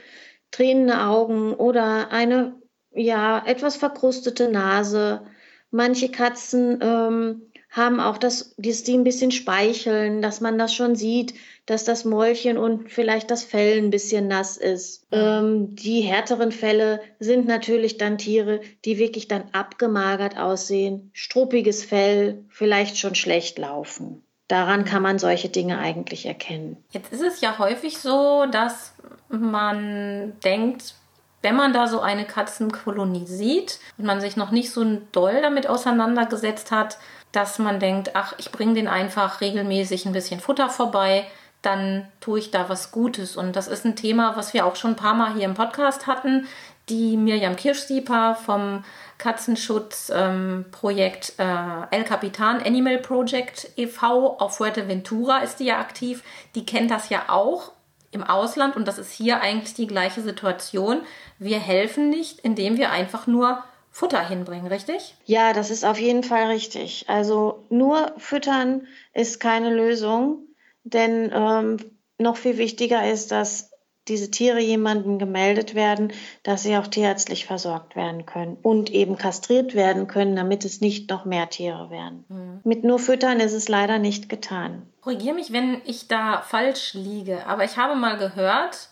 Tränende 0.50 1.00
Augen 1.00 1.54
oder 1.54 2.10
eine 2.10 2.60
ja 2.92 3.42
etwas 3.46 3.76
verkrustete 3.76 4.48
Nase. 4.48 5.22
Manche 5.70 6.10
Katzen 6.10 6.80
ähm, 6.82 7.49
haben 7.70 8.00
auch 8.00 8.18
das, 8.18 8.54
dass 8.58 8.82
die 8.82 8.94
ein 8.94 9.04
bisschen 9.04 9.30
speicheln, 9.30 10.22
dass 10.22 10.40
man 10.40 10.58
das 10.58 10.74
schon 10.74 10.96
sieht, 10.96 11.34
dass 11.66 11.84
das 11.84 12.04
Mäulchen 12.04 12.58
und 12.58 12.90
vielleicht 12.90 13.30
das 13.30 13.44
Fell 13.44 13.78
ein 13.78 13.90
bisschen 13.90 14.26
nass 14.26 14.56
ist. 14.56 15.06
Ähm, 15.12 15.76
die 15.76 16.00
härteren 16.00 16.50
Fälle 16.50 17.00
sind 17.20 17.46
natürlich 17.46 17.96
dann 17.96 18.18
Tiere, 18.18 18.60
die 18.84 18.98
wirklich 18.98 19.28
dann 19.28 19.44
abgemagert 19.52 20.36
aussehen, 20.36 21.10
struppiges 21.12 21.84
Fell, 21.84 22.44
vielleicht 22.48 22.98
schon 22.98 23.14
schlecht 23.14 23.56
laufen. 23.58 24.22
Daran 24.48 24.84
kann 24.84 25.02
man 25.02 25.20
solche 25.20 25.48
Dinge 25.48 25.78
eigentlich 25.78 26.26
erkennen. 26.26 26.76
Jetzt 26.90 27.12
ist 27.12 27.22
es 27.22 27.40
ja 27.40 27.58
häufig 27.58 27.98
so, 27.98 28.46
dass 28.50 28.94
man 29.28 30.32
denkt, 30.42 30.96
wenn 31.42 31.54
man 31.54 31.72
da 31.72 31.86
so 31.86 32.00
eine 32.00 32.24
Katzenkolonie 32.24 33.26
sieht 33.26 33.78
und 33.96 34.06
man 34.06 34.20
sich 34.20 34.36
noch 34.36 34.50
nicht 34.50 34.72
so 34.72 34.84
doll 35.12 35.40
damit 35.40 35.68
auseinandergesetzt 35.68 36.72
hat, 36.72 36.98
dass 37.32 37.58
man 37.58 37.80
denkt, 37.80 38.12
ach, 38.14 38.34
ich 38.38 38.52
bringe 38.52 38.74
den 38.74 38.88
einfach 38.88 39.40
regelmäßig 39.40 40.06
ein 40.06 40.12
bisschen 40.12 40.40
Futter 40.40 40.68
vorbei, 40.68 41.26
dann 41.62 42.06
tue 42.20 42.38
ich 42.38 42.50
da 42.50 42.68
was 42.68 42.90
Gutes. 42.90 43.36
Und 43.36 43.56
das 43.56 43.68
ist 43.68 43.84
ein 43.84 43.96
Thema, 43.96 44.36
was 44.36 44.54
wir 44.54 44.66
auch 44.66 44.76
schon 44.76 44.92
ein 44.92 44.96
paar 44.96 45.14
Mal 45.14 45.34
hier 45.34 45.44
im 45.44 45.54
Podcast 45.54 46.06
hatten. 46.06 46.46
Die 46.88 47.16
Mirjam 47.16 47.56
Kirschsieper 47.56 48.34
vom 48.34 48.84
Katzenschutzprojekt 49.18 51.34
ähm, 51.38 51.84
äh, 51.90 51.96
El 51.96 52.04
Capitan 52.04 52.62
Animal 52.62 52.98
Project 52.98 53.70
e.V. 53.76 54.38
auf 54.38 54.56
Fuerteventura 54.56 55.38
ist 55.38 55.60
die 55.60 55.66
ja 55.66 55.78
aktiv. 55.78 56.24
Die 56.54 56.66
kennt 56.66 56.90
das 56.90 57.10
ja 57.10 57.24
auch 57.28 57.72
im 58.12 58.24
Ausland 58.24 58.76
und 58.76 58.88
das 58.88 58.98
ist 58.98 59.12
hier 59.12 59.40
eigentlich 59.40 59.74
die 59.74 59.86
gleiche 59.86 60.22
Situation. 60.22 61.02
Wir 61.38 61.60
helfen 61.60 62.10
nicht, 62.10 62.40
indem 62.40 62.76
wir 62.76 62.90
einfach 62.90 63.26
nur 63.26 63.62
Futter 63.90 64.26
hinbringen, 64.26 64.66
richtig? 64.66 65.16
Ja, 65.24 65.52
das 65.52 65.70
ist 65.70 65.84
auf 65.84 65.98
jeden 65.98 66.22
Fall 66.22 66.46
richtig. 66.46 67.06
Also 67.08 67.64
nur 67.70 68.12
füttern 68.16 68.86
ist 69.12 69.40
keine 69.40 69.74
Lösung, 69.74 70.46
denn 70.84 71.30
ähm, 71.32 71.76
noch 72.18 72.36
viel 72.36 72.56
wichtiger 72.58 73.10
ist, 73.10 73.32
dass 73.32 73.70
diese 74.08 74.30
Tiere 74.30 74.60
jemandem 74.60 75.18
gemeldet 75.18 75.74
werden, 75.74 76.12
dass 76.42 76.62
sie 76.62 76.76
auch 76.76 76.86
tierärztlich 76.86 77.46
versorgt 77.46 77.96
werden 77.96 78.26
können 78.26 78.56
und 78.62 78.90
eben 78.90 79.16
kastriert 79.16 79.74
werden 79.74 80.08
können, 80.08 80.34
damit 80.34 80.64
es 80.64 80.80
nicht 80.80 81.10
noch 81.10 81.24
mehr 81.24 81.48
Tiere 81.48 81.90
werden. 81.90 82.24
Mhm. 82.28 82.60
Mit 82.64 82.84
nur 82.84 82.98
Füttern 82.98 83.40
ist 83.40 83.52
es 83.52 83.68
leider 83.68 83.98
nicht 83.98 84.28
getan. 84.28 84.86
Korrigiere 85.00 85.34
mich, 85.34 85.52
wenn 85.52 85.80
ich 85.84 86.08
da 86.08 86.42
falsch 86.42 86.94
liege, 86.94 87.46
aber 87.46 87.64
ich 87.64 87.76
habe 87.76 87.94
mal 87.94 88.16
gehört, 88.16 88.88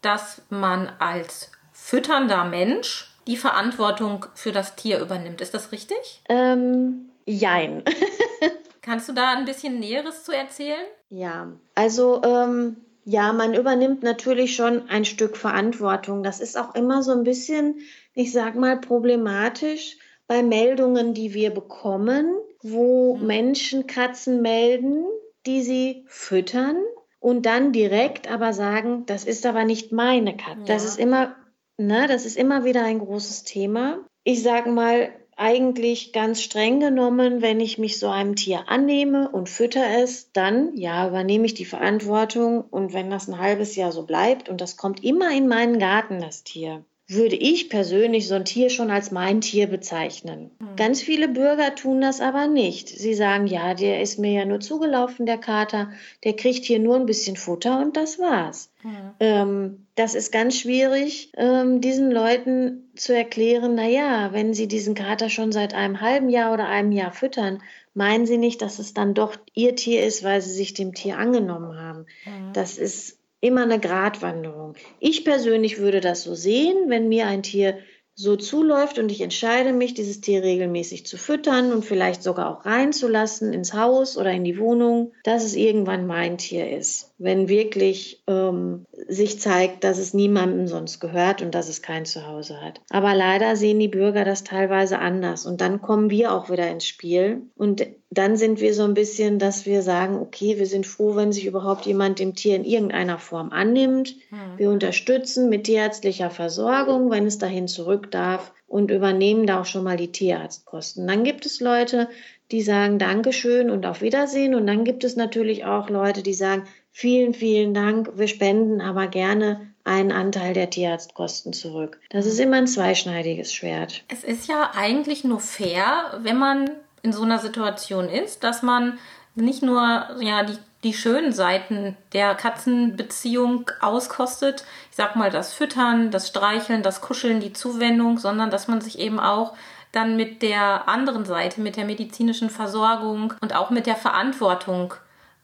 dass 0.00 0.42
man 0.48 0.90
als 0.98 1.52
fütternder 1.72 2.44
Mensch 2.44 3.11
die 3.26 3.36
Verantwortung 3.36 4.26
für 4.34 4.52
das 4.52 4.76
Tier 4.76 5.00
übernimmt. 5.00 5.40
Ist 5.40 5.54
das 5.54 5.72
richtig? 5.72 6.22
Ähm, 6.28 7.10
jein. 7.26 7.82
Kannst 8.82 9.08
du 9.08 9.12
da 9.12 9.32
ein 9.32 9.44
bisschen 9.44 9.78
Näheres 9.78 10.24
zu 10.24 10.32
erzählen? 10.32 10.84
Ja, 11.08 11.52
also 11.74 12.20
ähm, 12.24 12.76
ja, 13.04 13.32
man 13.32 13.54
übernimmt 13.54 14.02
natürlich 14.02 14.54
schon 14.56 14.88
ein 14.88 15.04
Stück 15.04 15.36
Verantwortung. 15.36 16.22
Das 16.22 16.40
ist 16.40 16.58
auch 16.58 16.74
immer 16.74 17.02
so 17.02 17.12
ein 17.12 17.24
bisschen, 17.24 17.80
ich 18.14 18.32
sag 18.32 18.54
mal, 18.56 18.80
problematisch 18.80 19.98
bei 20.26 20.42
Meldungen, 20.42 21.14
die 21.14 21.34
wir 21.34 21.50
bekommen, 21.50 22.34
wo 22.62 23.16
mhm. 23.16 23.26
Menschen 23.26 23.86
Katzen 23.86 24.42
melden, 24.42 25.04
die 25.46 25.62
sie 25.62 26.04
füttern 26.06 26.76
und 27.20 27.46
dann 27.46 27.72
direkt 27.72 28.30
aber 28.30 28.52
sagen, 28.52 29.04
das 29.06 29.24
ist 29.24 29.46
aber 29.46 29.64
nicht 29.64 29.92
meine 29.92 30.36
Katze. 30.36 30.60
Ja. 30.60 30.66
Das 30.66 30.84
ist 30.84 30.98
immer 30.98 31.36
Ne, 31.82 32.06
das 32.06 32.26
ist 32.26 32.36
immer 32.36 32.64
wieder 32.64 32.84
ein 32.84 33.00
großes 33.00 33.42
Thema. 33.42 33.98
Ich 34.22 34.44
sage 34.44 34.70
mal, 34.70 35.10
eigentlich 35.36 36.12
ganz 36.12 36.40
streng 36.40 36.78
genommen, 36.78 37.42
wenn 37.42 37.58
ich 37.58 37.76
mich 37.76 37.98
so 37.98 38.08
einem 38.08 38.36
Tier 38.36 38.68
annehme 38.68 39.28
und 39.28 39.48
fütter 39.48 39.84
es, 39.98 40.30
dann 40.32 40.76
ja, 40.76 41.08
übernehme 41.08 41.44
ich 41.44 41.54
die 41.54 41.64
Verantwortung 41.64 42.60
und 42.60 42.92
wenn 42.92 43.10
das 43.10 43.26
ein 43.26 43.40
halbes 43.40 43.74
Jahr 43.74 43.90
so 43.90 44.04
bleibt 44.04 44.48
und 44.48 44.60
das 44.60 44.76
kommt 44.76 45.02
immer 45.02 45.32
in 45.32 45.48
meinen 45.48 45.80
Garten, 45.80 46.20
das 46.20 46.44
Tier, 46.44 46.84
würde 47.12 47.36
ich 47.36 47.68
persönlich 47.68 48.28
so 48.28 48.34
ein 48.34 48.44
Tier 48.44 48.70
schon 48.70 48.90
als 48.90 49.10
mein 49.10 49.40
Tier 49.40 49.66
bezeichnen. 49.66 50.50
Mhm. 50.58 50.76
Ganz 50.76 51.02
viele 51.02 51.28
Bürger 51.28 51.74
tun 51.74 52.00
das 52.00 52.20
aber 52.20 52.46
nicht. 52.46 52.88
Sie 52.88 53.14
sagen, 53.14 53.46
ja, 53.46 53.74
der 53.74 54.02
ist 54.02 54.18
mir 54.18 54.32
ja 54.32 54.44
nur 54.44 54.60
zugelaufen, 54.60 55.26
der 55.26 55.38
Kater, 55.38 55.90
der 56.24 56.34
kriegt 56.34 56.64
hier 56.64 56.78
nur 56.78 56.96
ein 56.96 57.06
bisschen 57.06 57.36
Futter 57.36 57.80
und 57.80 57.96
das 57.96 58.18
war's. 58.18 58.70
Mhm. 58.82 59.14
Ähm, 59.20 59.86
das 59.94 60.14
ist 60.14 60.32
ganz 60.32 60.58
schwierig, 60.58 61.32
ähm, 61.36 61.80
diesen 61.80 62.10
Leuten 62.10 62.90
zu 62.96 63.14
erklären, 63.14 63.74
na 63.74 63.86
ja, 63.86 64.32
wenn 64.32 64.54
sie 64.54 64.68
diesen 64.68 64.94
Kater 64.94 65.28
schon 65.28 65.52
seit 65.52 65.74
einem 65.74 66.00
halben 66.00 66.28
Jahr 66.28 66.52
oder 66.52 66.68
einem 66.68 66.92
Jahr 66.92 67.12
füttern, 67.12 67.62
meinen 67.94 68.26
sie 68.26 68.38
nicht, 68.38 68.62
dass 68.62 68.78
es 68.78 68.94
dann 68.94 69.14
doch 69.14 69.36
ihr 69.54 69.76
Tier 69.76 70.04
ist, 70.04 70.24
weil 70.24 70.40
sie 70.40 70.52
sich 70.52 70.74
dem 70.74 70.94
Tier 70.94 71.18
angenommen 71.18 71.78
haben. 71.78 72.06
Mhm. 72.24 72.52
Das 72.54 72.78
ist 72.78 73.18
immer 73.42 73.64
eine 73.64 73.80
Gratwanderung. 73.80 74.74
Ich 75.00 75.24
persönlich 75.24 75.78
würde 75.78 76.00
das 76.00 76.22
so 76.22 76.34
sehen, 76.34 76.88
wenn 76.88 77.08
mir 77.08 77.26
ein 77.26 77.42
Tier 77.42 77.76
so 78.14 78.36
zuläuft 78.36 78.98
und 78.98 79.10
ich 79.10 79.20
entscheide 79.20 79.72
mich, 79.72 79.94
dieses 79.94 80.20
Tier 80.20 80.42
regelmäßig 80.42 81.06
zu 81.06 81.16
füttern 81.16 81.72
und 81.72 81.84
vielleicht 81.84 82.22
sogar 82.22 82.50
auch 82.50 82.66
reinzulassen 82.66 83.52
ins 83.52 83.72
Haus 83.72 84.16
oder 84.16 84.30
in 84.30 84.44
die 84.44 84.58
Wohnung, 84.58 85.12
dass 85.24 85.44
es 85.44 85.56
irgendwann 85.56 86.06
mein 86.06 86.38
Tier 86.38 86.70
ist. 86.70 87.14
Wenn 87.18 87.48
wirklich 87.48 88.22
ähm, 88.26 88.84
sich 89.08 89.40
zeigt, 89.40 89.84
dass 89.84 89.98
es 89.98 90.14
niemandem 90.14 90.66
sonst 90.66 91.00
gehört 91.00 91.42
und 91.42 91.54
dass 91.54 91.68
es 91.68 91.82
kein 91.82 92.04
Zuhause 92.04 92.60
hat. 92.60 92.80
Aber 92.90 93.14
leider 93.14 93.56
sehen 93.56 93.78
die 93.78 93.88
Bürger 93.88 94.24
das 94.24 94.44
teilweise 94.44 94.98
anders 94.98 95.46
und 95.46 95.60
dann 95.60 95.80
kommen 95.80 96.10
wir 96.10 96.32
auch 96.32 96.50
wieder 96.50 96.68
ins 96.70 96.86
Spiel 96.86 97.42
und 97.56 97.86
dann 98.10 98.36
sind 98.36 98.60
wir 98.60 98.74
so 98.74 98.84
ein 98.84 98.92
bisschen, 98.92 99.38
dass 99.38 99.64
wir 99.64 99.80
sagen, 99.80 100.16
okay, 100.18 100.58
wir 100.58 100.66
sind 100.66 100.86
froh, 100.86 101.16
wenn 101.16 101.32
sich 101.32 101.46
überhaupt 101.46 101.86
jemand 101.86 102.18
dem 102.18 102.34
Tier 102.34 102.56
in 102.56 102.64
irgendeiner 102.64 103.18
Form 103.18 103.50
annimmt. 103.50 104.16
Mhm. 104.30 104.58
Wir 104.58 104.70
unterstützen 104.70 105.48
mit 105.48 105.64
tierärztlicher 105.64 106.28
Versorgung, 106.28 107.10
wenn 107.10 107.26
es 107.26 107.38
dahin 107.38 107.68
zurück 107.68 108.10
darf 108.10 108.52
und 108.66 108.90
übernehmen 108.90 109.46
da 109.46 109.62
auch 109.62 109.66
schon 109.66 109.84
mal 109.84 109.96
die 109.96 110.12
Tierarztkosten. 110.12 111.06
Dann 111.06 111.24
gibt 111.24 111.46
es 111.46 111.60
Leute, 111.60 112.08
die 112.50 112.60
sagen 112.60 112.98
Dankeschön 112.98 113.70
und 113.70 113.86
auf 113.86 114.02
Wiedersehen. 114.02 114.54
Und 114.54 114.66
dann 114.66 114.84
gibt 114.84 115.04
es 115.04 115.16
natürlich 115.16 115.64
auch 115.64 115.88
Leute, 115.88 116.22
die 116.22 116.34
sagen, 116.34 116.64
vielen, 116.92 117.34
vielen 117.34 117.74
Dank, 117.74 118.12
wir 118.14 118.28
spenden 118.28 118.80
aber 118.80 119.08
gerne 119.08 119.72
einen 119.84 120.12
Anteil 120.12 120.54
der 120.54 120.70
Tierarztkosten 120.70 121.52
zurück. 121.52 121.98
Das 122.10 122.26
ist 122.26 122.38
immer 122.38 122.56
ein 122.56 122.66
zweischneidiges 122.66 123.52
Schwert. 123.52 124.04
Es 124.08 124.22
ist 124.22 124.46
ja 124.46 124.70
eigentlich 124.74 125.24
nur 125.24 125.40
fair, 125.40 126.20
wenn 126.22 126.38
man 126.38 126.70
in 127.02 127.12
so 127.12 127.22
einer 127.22 127.40
Situation 127.40 128.08
ist, 128.08 128.44
dass 128.44 128.62
man 128.62 128.98
nicht 129.34 129.62
nur 129.62 130.06
ja 130.20 130.44
die, 130.44 130.56
die 130.84 130.94
schönen 130.94 131.32
Seiten 131.32 131.96
der 132.12 132.34
Katzenbeziehung 132.34 133.70
auskostet, 133.80 134.64
ich 134.90 134.96
sag 134.96 135.16
mal 135.16 135.30
das 135.30 135.52
Füttern, 135.52 136.10
das 136.10 136.28
Streicheln, 136.28 136.82
das 136.82 137.00
Kuscheln, 137.00 137.40
die 137.40 137.52
Zuwendung, 137.52 138.18
sondern 138.18 138.50
dass 138.50 138.68
man 138.68 138.80
sich 138.80 138.98
eben 138.98 139.18
auch 139.18 139.54
dann 139.90 140.16
mit 140.16 140.42
der 140.42 140.88
anderen 140.88 141.24
Seite, 141.24 141.60
mit 141.60 141.76
der 141.76 141.84
medizinischen 141.84 142.50
Versorgung 142.50 143.34
und 143.40 143.54
auch 143.54 143.70
mit 143.70 143.86
der 143.86 143.96
Verantwortung 143.96 144.94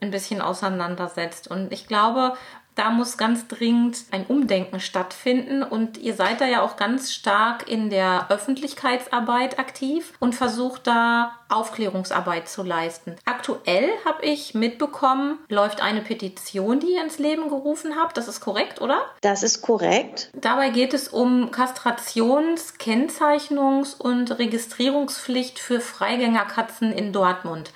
ein 0.01 0.11
bisschen 0.11 0.41
auseinandersetzt. 0.41 1.49
Und 1.49 1.73
ich 1.73 1.89
glaube, 1.89 2.35
da 2.79 2.91
muss 2.91 3.17
ganz 3.17 3.49
dringend 3.49 4.05
ein 4.13 4.25
Umdenken 4.27 4.79
stattfinden 4.79 5.65
und 5.65 5.99
ihr 5.99 6.15
seid 6.15 6.41
da 6.41 6.47
ja 6.47 6.63
auch 6.63 6.77
ganz 6.77 7.13
stark 7.13 7.69
in 7.69 7.91
der 7.91 8.31
Öffentlichkeitsarbeit 8.31 9.59
aktiv 9.59 10.13
und 10.21 10.37
versucht 10.37 10.87
da 10.87 11.33
Aufklärungsarbeit 11.49 12.49
zu 12.49 12.63
leisten. 12.63 13.17
Aktuell 13.25 13.91
habe 14.05 14.25
ich 14.25 14.55
mitbekommen, 14.55 15.39
läuft 15.49 15.83
eine 15.83 16.03
Petition, 16.03 16.79
die 16.79 16.95
ihr 16.95 17.03
ins 17.03 17.19
Leben 17.19 17.49
gerufen 17.49 17.97
habt. 17.97 18.17
Das 18.17 18.29
ist 18.29 18.41
korrekt, 18.41 18.81
oder? 18.81 19.01
Das 19.23 19.43
ist 19.43 19.61
korrekt. 19.61 20.31
Dabei 20.35 20.69
geht 20.69 20.95
es 20.95 21.09
um 21.09 21.51
Kastrations-, 21.51 22.79
Kennzeichnungs- 22.79 23.99
und 23.99 24.39
Registrierungspflicht 24.39 25.59
für 25.59 25.81
Freigängerkatzen 25.81 26.93
in 26.93 27.13
Dortmund. 27.13 27.73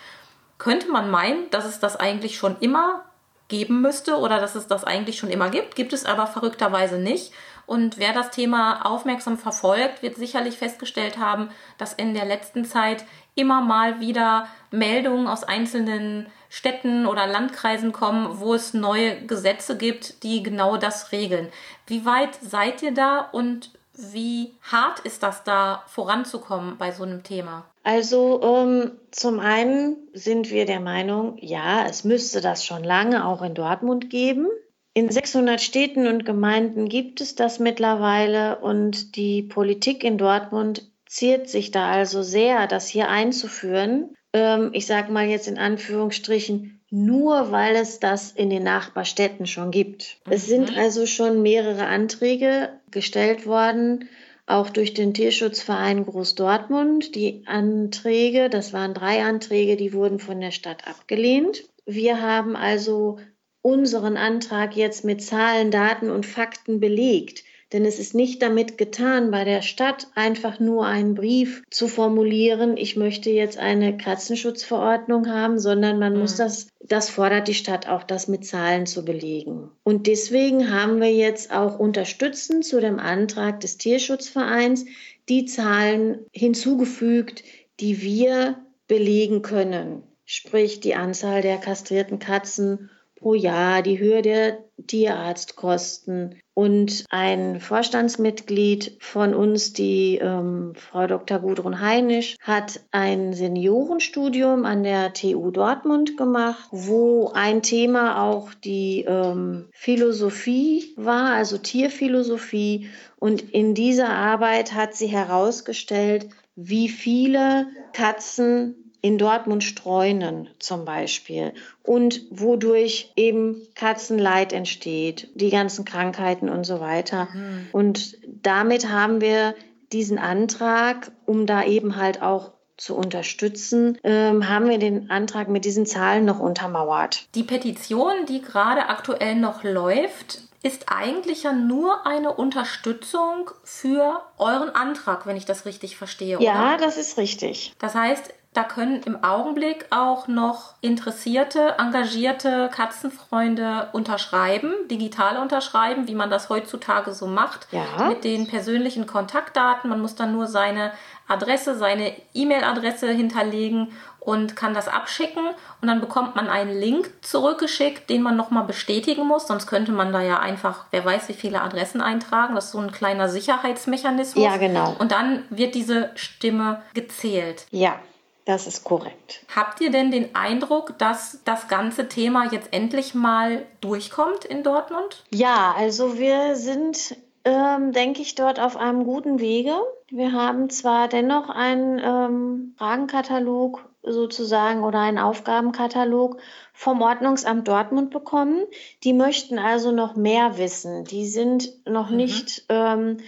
Könnte 0.63 0.93
man 0.93 1.11
meinen, 1.11 1.51
dass 1.51 1.65
es 1.65 1.81
das 1.81 1.97
eigentlich 1.97 2.37
schon 2.37 2.57
immer 2.61 3.05
geben 3.49 3.81
müsste 3.81 4.19
oder 4.19 4.39
dass 4.39 4.55
es 4.55 4.69
das 4.69 4.85
eigentlich 4.85 5.19
schon 5.19 5.29
immer 5.29 5.51
gibt, 5.51 5.75
gibt 5.75 5.93
es 5.93 6.07
aber 6.07 6.29
verrückterweise 6.29 7.01
nicht. 7.01 7.33
Und 7.67 7.99
wer 7.99 8.13
das 8.13 8.31
Thema 8.31 8.87
aufmerksam 8.87 9.39
verfolgt, 9.39 10.03
wird 10.03 10.15
sicherlich 10.15 10.59
festgestellt 10.59 11.19
haben, 11.19 11.49
dass 11.79 11.93
in 11.93 12.15
der 12.15 12.27
letzten 12.27 12.65
Zeit 12.65 13.05
immer 13.35 13.61
mal 13.61 13.99
wieder 13.99 14.47
Meldungen 14.71 15.27
aus 15.27 15.43
einzelnen 15.43 16.29
Städten 16.49 17.07
oder 17.09 17.27
Landkreisen 17.27 17.91
kommen, 17.91 18.39
wo 18.39 18.55
es 18.55 18.73
neue 18.73 19.21
Gesetze 19.27 19.77
gibt, 19.77 20.23
die 20.23 20.45
genau 20.45 20.77
das 20.77 21.11
regeln. 21.11 21.51
Wie 21.89 22.07
weit 22.07 22.37
seid 22.41 22.83
ihr 22.83 22.95
da 22.95 23.19
und 23.33 23.73
wie 23.95 24.55
hart 24.71 25.01
ist 25.01 25.25
das 25.25 25.43
da 25.43 25.83
voranzukommen 25.89 26.79
bei 26.79 26.93
so 26.93 27.03
einem 27.03 27.25
Thema? 27.25 27.65
Also 27.83 28.41
ähm, 28.43 28.93
zum 29.11 29.41
einen 29.41 29.97
sind 30.13 30.51
wir 30.51 30.67
der 30.67 30.81
Meinung, 30.81 31.37
ja, 31.41 31.87
es 31.89 32.05
müsste 32.05 32.41
das 32.41 32.65
schon 32.65 32.85
lange 32.85 33.27
auch 33.27 33.43
in 33.43 33.55
Dortmund 33.55 34.09
geben. 34.09 34.47
In 34.95 35.11
600 35.11 35.61
Städten 35.61 36.07
und 36.07 36.25
Gemeinden 36.25 36.89
gibt 36.89 37.21
es 37.21 37.35
das 37.35 37.59
mittlerweile 37.59 38.59
und 38.59 39.17
die 39.17 39.43
Politik 39.43 40.05
in 40.05 40.19
Dortmund 40.19 40.91
ziert 41.07 41.49
sich 41.49 41.71
da 41.71 41.91
also 41.91 42.23
sehr, 42.23 42.67
das 42.67 42.89
hier 42.89 43.09
einzuführen. 43.09 44.15
Ähm, 44.33 44.71
ich 44.73 44.87
sage 44.87 45.11
mal 45.11 45.27
jetzt 45.27 45.49
in 45.49 45.59
Anführungsstrichen, 45.59 46.81
nur 46.91 47.51
weil 47.53 47.75
es 47.75 48.01
das 48.01 48.33
in 48.33 48.51
den 48.51 48.63
Nachbarstädten 48.63 49.47
schon 49.47 49.71
gibt. 49.71 50.19
Mhm. 50.27 50.33
Es 50.33 50.47
sind 50.47 50.73
mhm. 50.73 50.79
also 50.79 51.07
schon 51.07 51.43
mehrere 51.43 51.87
Anträge 51.87 52.69
gestellt 52.91 53.47
worden 53.47 54.09
auch 54.47 54.71
durch 54.71 54.95
den 54.95 55.15
Tierschutzverein 55.15 56.05
Groß-Dortmund. 56.05 57.15
Die 57.15 57.45
Anträge, 57.47 58.51
das 58.51 58.73
waren 58.73 58.95
drei 58.95 59.23
Anträge, 59.23 59.77
die 59.77 59.93
wurden 59.93 60.19
von 60.19 60.41
der 60.41 60.51
Stadt 60.51 60.87
abgelehnt. 60.87 61.65
Wir 61.87 62.21
haben 62.21 62.57
also 62.57 63.19
unseren 63.63 64.17
Antrag 64.17 64.77
jetzt 64.77 65.05
mit 65.05 65.23
Zahlen, 65.23 65.71
Daten 65.71 66.11
und 66.11 66.27
Fakten 66.27 66.81
belegt. 66.81 67.45
Denn 67.73 67.87
es 67.87 67.99
ist 67.99 68.15
nicht 68.15 68.43
damit 68.43 68.77
getan, 68.77 69.31
bei 69.31 69.45
der 69.45 69.63
Stadt 69.63 70.09
einfach 70.15 70.61
nur 70.61 70.87
einen 70.87 71.15
Brief 71.15 71.63
zu 71.71 71.89
formulieren, 71.89 72.77
ich 72.77 72.97
möchte 72.97 73.31
jetzt 73.31 73.57
eine 73.59 73.97
Katzenschutzverordnung 73.97 75.29
haben, 75.29 75.59
sondern 75.59 75.99
man 75.99 76.13
mhm. 76.13 76.21
muss 76.21 76.37
das, 76.37 76.69
das 76.81 77.09
fordert 77.09 77.49
die 77.49 77.55
Stadt 77.55 77.89
auch, 77.89 78.03
das 78.03 78.29
mit 78.29 78.45
Zahlen 78.45 78.87
zu 78.87 79.05
belegen. 79.05 79.71
Und 79.85 80.07
deswegen 80.07 80.71
haben 80.71 81.01
wir 81.01 81.13
jetzt 81.13 81.53
auch 81.53 81.79
unterstützend 81.79 82.65
zu 82.65 82.81
dem 82.81 82.99
Antrag 82.99 83.61
des 83.61 83.79
Tierschutzvereins 83.79 84.85
die 85.29 85.47
Zahlen 85.47 86.27
hinzugefügt, 86.33 87.43
die 87.81 88.03
wir 88.03 88.59
belegen 88.87 89.43
können. 89.43 90.03
Sprich 90.25 90.81
die 90.81 90.95
Anzahl 90.95 91.43
der 91.43 91.59
kastrierten 91.59 92.19
Katzen 92.19 92.91
pro 93.23 93.35
Jahr, 93.35 93.83
die 93.83 93.99
Höhe 93.99 94.21
der 94.21 94.59
Tierarztkosten. 94.87 96.37
Und 96.55 97.05
ein 97.09 97.61
Vorstandsmitglied 97.61 98.99
von 99.01 99.33
uns, 99.33 99.73
die 99.73 100.19
ähm, 100.21 100.75
Frau 100.77 101.07
Dr. 101.07 101.39
Gudrun 101.39 101.81
Heinisch, 101.81 102.37
hat 102.43 102.81
ein 102.91 103.33
Seniorenstudium 103.33 104.67
an 104.67 104.83
der 104.83 105.15
TU 105.15 105.51
Dortmund 105.51 106.19
gemacht, 106.19 106.69
wo 106.71 107.31
ein 107.33 107.63
Thema 107.63 108.23
auch 108.23 108.53
die 108.53 109.05
ähm, 109.09 109.69
Philosophie 109.73 110.93
war, 110.97 111.33
also 111.33 111.57
Tierphilosophie. 111.57 112.91
Und 113.19 113.41
in 113.53 113.75
dieser 113.75 114.11
Arbeit 114.11 114.75
hat 114.75 114.95
sie 114.95 115.07
herausgestellt, 115.07 116.29
wie 116.55 116.91
viele 116.91 117.69
Katzen 117.95 118.82
in 119.03 119.19
Dortmund 119.19 119.65
streunen 119.65 120.49
zum 120.61 120.85
Beispiel 120.85 121.53
und 121.83 122.23
wodurch 122.31 123.13
eben 123.17 123.61
Katzenleid 123.75 124.53
entsteht, 124.53 125.29
die 125.35 125.51
ganzen 125.51 125.85
Krankheiten 125.85 126.49
und 126.49 126.65
so 126.65 126.81
weiter. 126.81 127.29
Mhm. 127.35 127.67
Und 127.73 128.17
damit 128.25 128.89
haben 128.89 129.21
wir 129.21 129.55
diesen 129.93 130.19
Antrag, 130.19 131.11
um 131.27 131.47
da 131.47 131.65
eben 131.65 131.97
halt 131.97 132.23
auch 132.23 132.53
zu 132.77 132.97
unterstützen, 132.97 133.99
ähm, 134.03 134.49
haben 134.49 134.69
wir 134.69 134.79
den 134.79 135.11
Antrag 135.11 135.49
mit 135.49 135.65
diesen 135.65 135.85
Zahlen 135.85 136.25
noch 136.25 136.39
untermauert. 136.39 137.27
Die 137.35 137.43
Petition, 137.43 138.27
die 138.29 138.41
gerade 138.41 138.89
aktuell 138.89 139.35
noch 139.35 139.63
läuft, 139.63 140.43
ist 140.63 140.87
eigentlich 140.87 141.43
ja 141.43 141.53
nur 141.53 142.07
eine 142.07 142.33
Unterstützung 142.33 143.51
für 143.65 144.23
euren 144.39 144.71
Antrag, 144.71 145.27
wenn 145.27 145.37
ich 145.37 145.45
das 145.45 145.67
richtig 145.67 145.97
verstehe. 145.97 146.41
Ja, 146.41 146.75
oder? 146.75 146.85
das 146.85 146.97
ist 146.97 147.19
richtig. 147.19 147.75
Das 147.79 147.95
heißt, 147.95 148.33
da 148.55 148.65
können 148.65 149.03
im 149.05 149.25
Augenblick 149.25 149.87
auch 149.91 150.29
noch 150.29 150.75
interessierte, 150.83 151.77
engagierte 151.79 152.69
Katzenfreunde 152.71 153.89
unterschreiben, 153.93 154.75
digital 154.91 155.39
unterschreiben, 155.39 156.07
wie 156.07 156.15
man 156.15 156.29
das 156.29 156.51
heutzutage 156.51 157.15
so 157.15 157.27
macht, 157.27 157.67
ja. 157.71 158.09
mit 158.09 158.25
den 158.25 158.47
persönlichen 158.47 159.07
Kontaktdaten. 159.07 159.89
Man 159.89 160.03
muss 160.03 160.17
dann 160.17 160.33
nur 160.33 160.47
seine 160.49 160.93
Adresse, 161.29 161.77
seine 161.79 162.13
E-Mail-Adresse 162.35 163.09
hinterlegen 163.09 163.93
und 164.21 164.55
kann 164.55 164.75
das 164.75 164.87
abschicken 164.87 165.47
und 165.81 165.89
dann 165.89 166.01
bekommt 166.01 166.37
man 166.37 166.49
einen 166.49 166.79
Link 166.79 167.11
zurückgeschickt, 167.23 168.11
den 168.11 168.23
man 168.23 168.37
nochmal 168.37 168.65
bestätigen 168.65 169.27
muss, 169.27 169.47
sonst 169.47 169.67
könnte 169.67 169.93
man 169.93 170.13
da 170.13 170.21
ja 170.21 170.39
einfach, 170.39 170.85
wer 170.91 171.05
weiß, 171.05 171.29
wie 171.29 171.35
viele 171.35 171.63
Adressen 171.63 172.03
eintragen. 172.03 172.55
Das 172.55 172.67
ist 172.67 172.73
so 172.73 172.79
ein 172.79 172.93
kleiner 172.93 173.31
Sicherheitsmechanismus. 173.31 174.45
Ja, 174.45 174.59
genau. 174.59 174.95
Und 174.99 175.11
dann 175.11 175.45
wird 175.49 175.75
diese 175.75 176.11
Stimme 176.17 176.83
gezählt. 176.93 177.67
Ja. 177.71 177.99
Das 178.45 178.67
ist 178.67 178.83
korrekt. 178.83 179.45
Habt 179.55 179.81
ihr 179.81 179.91
denn 179.91 180.11
den 180.11 180.35
Eindruck, 180.35 180.99
dass 180.99 181.41
das 181.45 181.69
ganze 181.69 182.09
Thema 182.09 182.51
jetzt 182.51 182.73
endlich 182.73 183.15
mal 183.15 183.65
durchkommt 183.81 184.45
in 184.45 184.63
Dortmund? 184.65 185.25
Ja, 185.31 185.75
also 185.77 186.19
wir 186.19 186.57
sind, 186.57 187.17
ähm, 187.45 187.93
denke 187.93 188.21
ich, 188.21 188.35
dort 188.35 188.59
auf 188.59 188.77
einem 188.77 189.05
guten 189.05 189.39
Wege. 189.39 189.75
Wir 190.11 190.33
haben 190.33 190.71
zwar 190.71 191.09
dennoch 191.09 191.51
einen 191.51 192.01
ähm, 192.01 192.75
Fragenkatalog 192.77 193.85
sozusagen 194.03 194.83
oder 194.83 194.99
einen 194.99 195.19
Aufgabenkatalog 195.19 196.39
vom 196.73 197.01
Ordnungsamt 197.01 197.69
Dortmund 197.69 198.11
bekommen. 198.11 198.65
Die 199.05 199.13
möchten 199.13 199.61
also 199.61 199.93
noch 199.93 200.17
mehr 200.17 200.59
wissen. 200.59 201.05
Die 201.05 201.27
sind 201.27 201.71
noch 201.87 202.11
mhm. 202.11 202.17
nicht 202.17 202.65
ähm, 202.69 203.19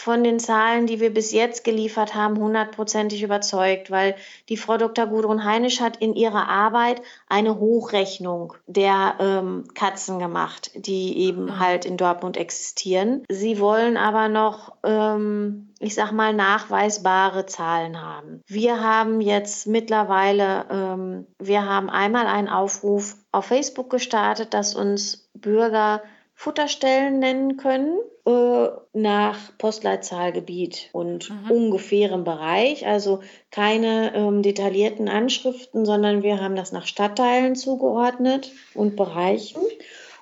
von 0.00 0.24
den 0.24 0.40
Zahlen, 0.40 0.86
die 0.86 0.98
wir 0.98 1.12
bis 1.12 1.32
jetzt 1.32 1.62
geliefert 1.62 2.14
haben, 2.14 2.38
hundertprozentig 2.38 3.22
überzeugt, 3.22 3.90
weil 3.90 4.16
die 4.48 4.56
Frau 4.56 4.78
Dr. 4.78 5.06
Gudrun 5.06 5.44
Heinisch 5.44 5.80
hat 5.80 5.98
in 5.98 6.14
ihrer 6.14 6.48
Arbeit 6.48 7.02
eine 7.28 7.58
Hochrechnung 7.58 8.54
der 8.66 9.14
ähm, 9.20 9.64
Katzen 9.74 10.18
gemacht, 10.18 10.70
die 10.74 11.18
eben 11.18 11.44
mhm. 11.44 11.58
halt 11.58 11.84
in 11.84 11.96
Dortmund 11.96 12.36
existieren. 12.36 13.24
Sie 13.28 13.60
wollen 13.60 13.96
aber 13.96 14.28
noch, 14.28 14.72
ähm, 14.84 15.68
ich 15.78 15.94
sag 15.94 16.12
mal, 16.12 16.32
nachweisbare 16.32 17.46
Zahlen 17.46 18.00
haben. 18.00 18.42
Wir 18.46 18.82
haben 18.82 19.20
jetzt 19.20 19.66
mittlerweile, 19.66 20.64
ähm, 20.70 21.26
wir 21.38 21.66
haben 21.66 21.90
einmal 21.90 22.26
einen 22.26 22.48
Aufruf 22.48 23.16
auf 23.32 23.46
Facebook 23.46 23.90
gestartet, 23.90 24.54
dass 24.54 24.74
uns 24.74 25.28
Bürger 25.34 26.02
Futterstellen 26.40 27.18
nennen 27.18 27.58
können 27.58 27.98
äh, 28.24 28.68
nach 28.94 29.58
Postleitzahlgebiet 29.58 30.88
und 30.94 31.28
mhm. 31.28 31.50
ungefährem 31.50 32.24
Bereich. 32.24 32.86
Also 32.86 33.20
keine 33.50 34.14
ähm, 34.14 34.40
detaillierten 34.40 35.10
Anschriften, 35.10 35.84
sondern 35.84 36.22
wir 36.22 36.40
haben 36.40 36.56
das 36.56 36.72
nach 36.72 36.86
Stadtteilen 36.86 37.56
zugeordnet 37.56 38.52
und 38.72 38.96
Bereichen. 38.96 39.60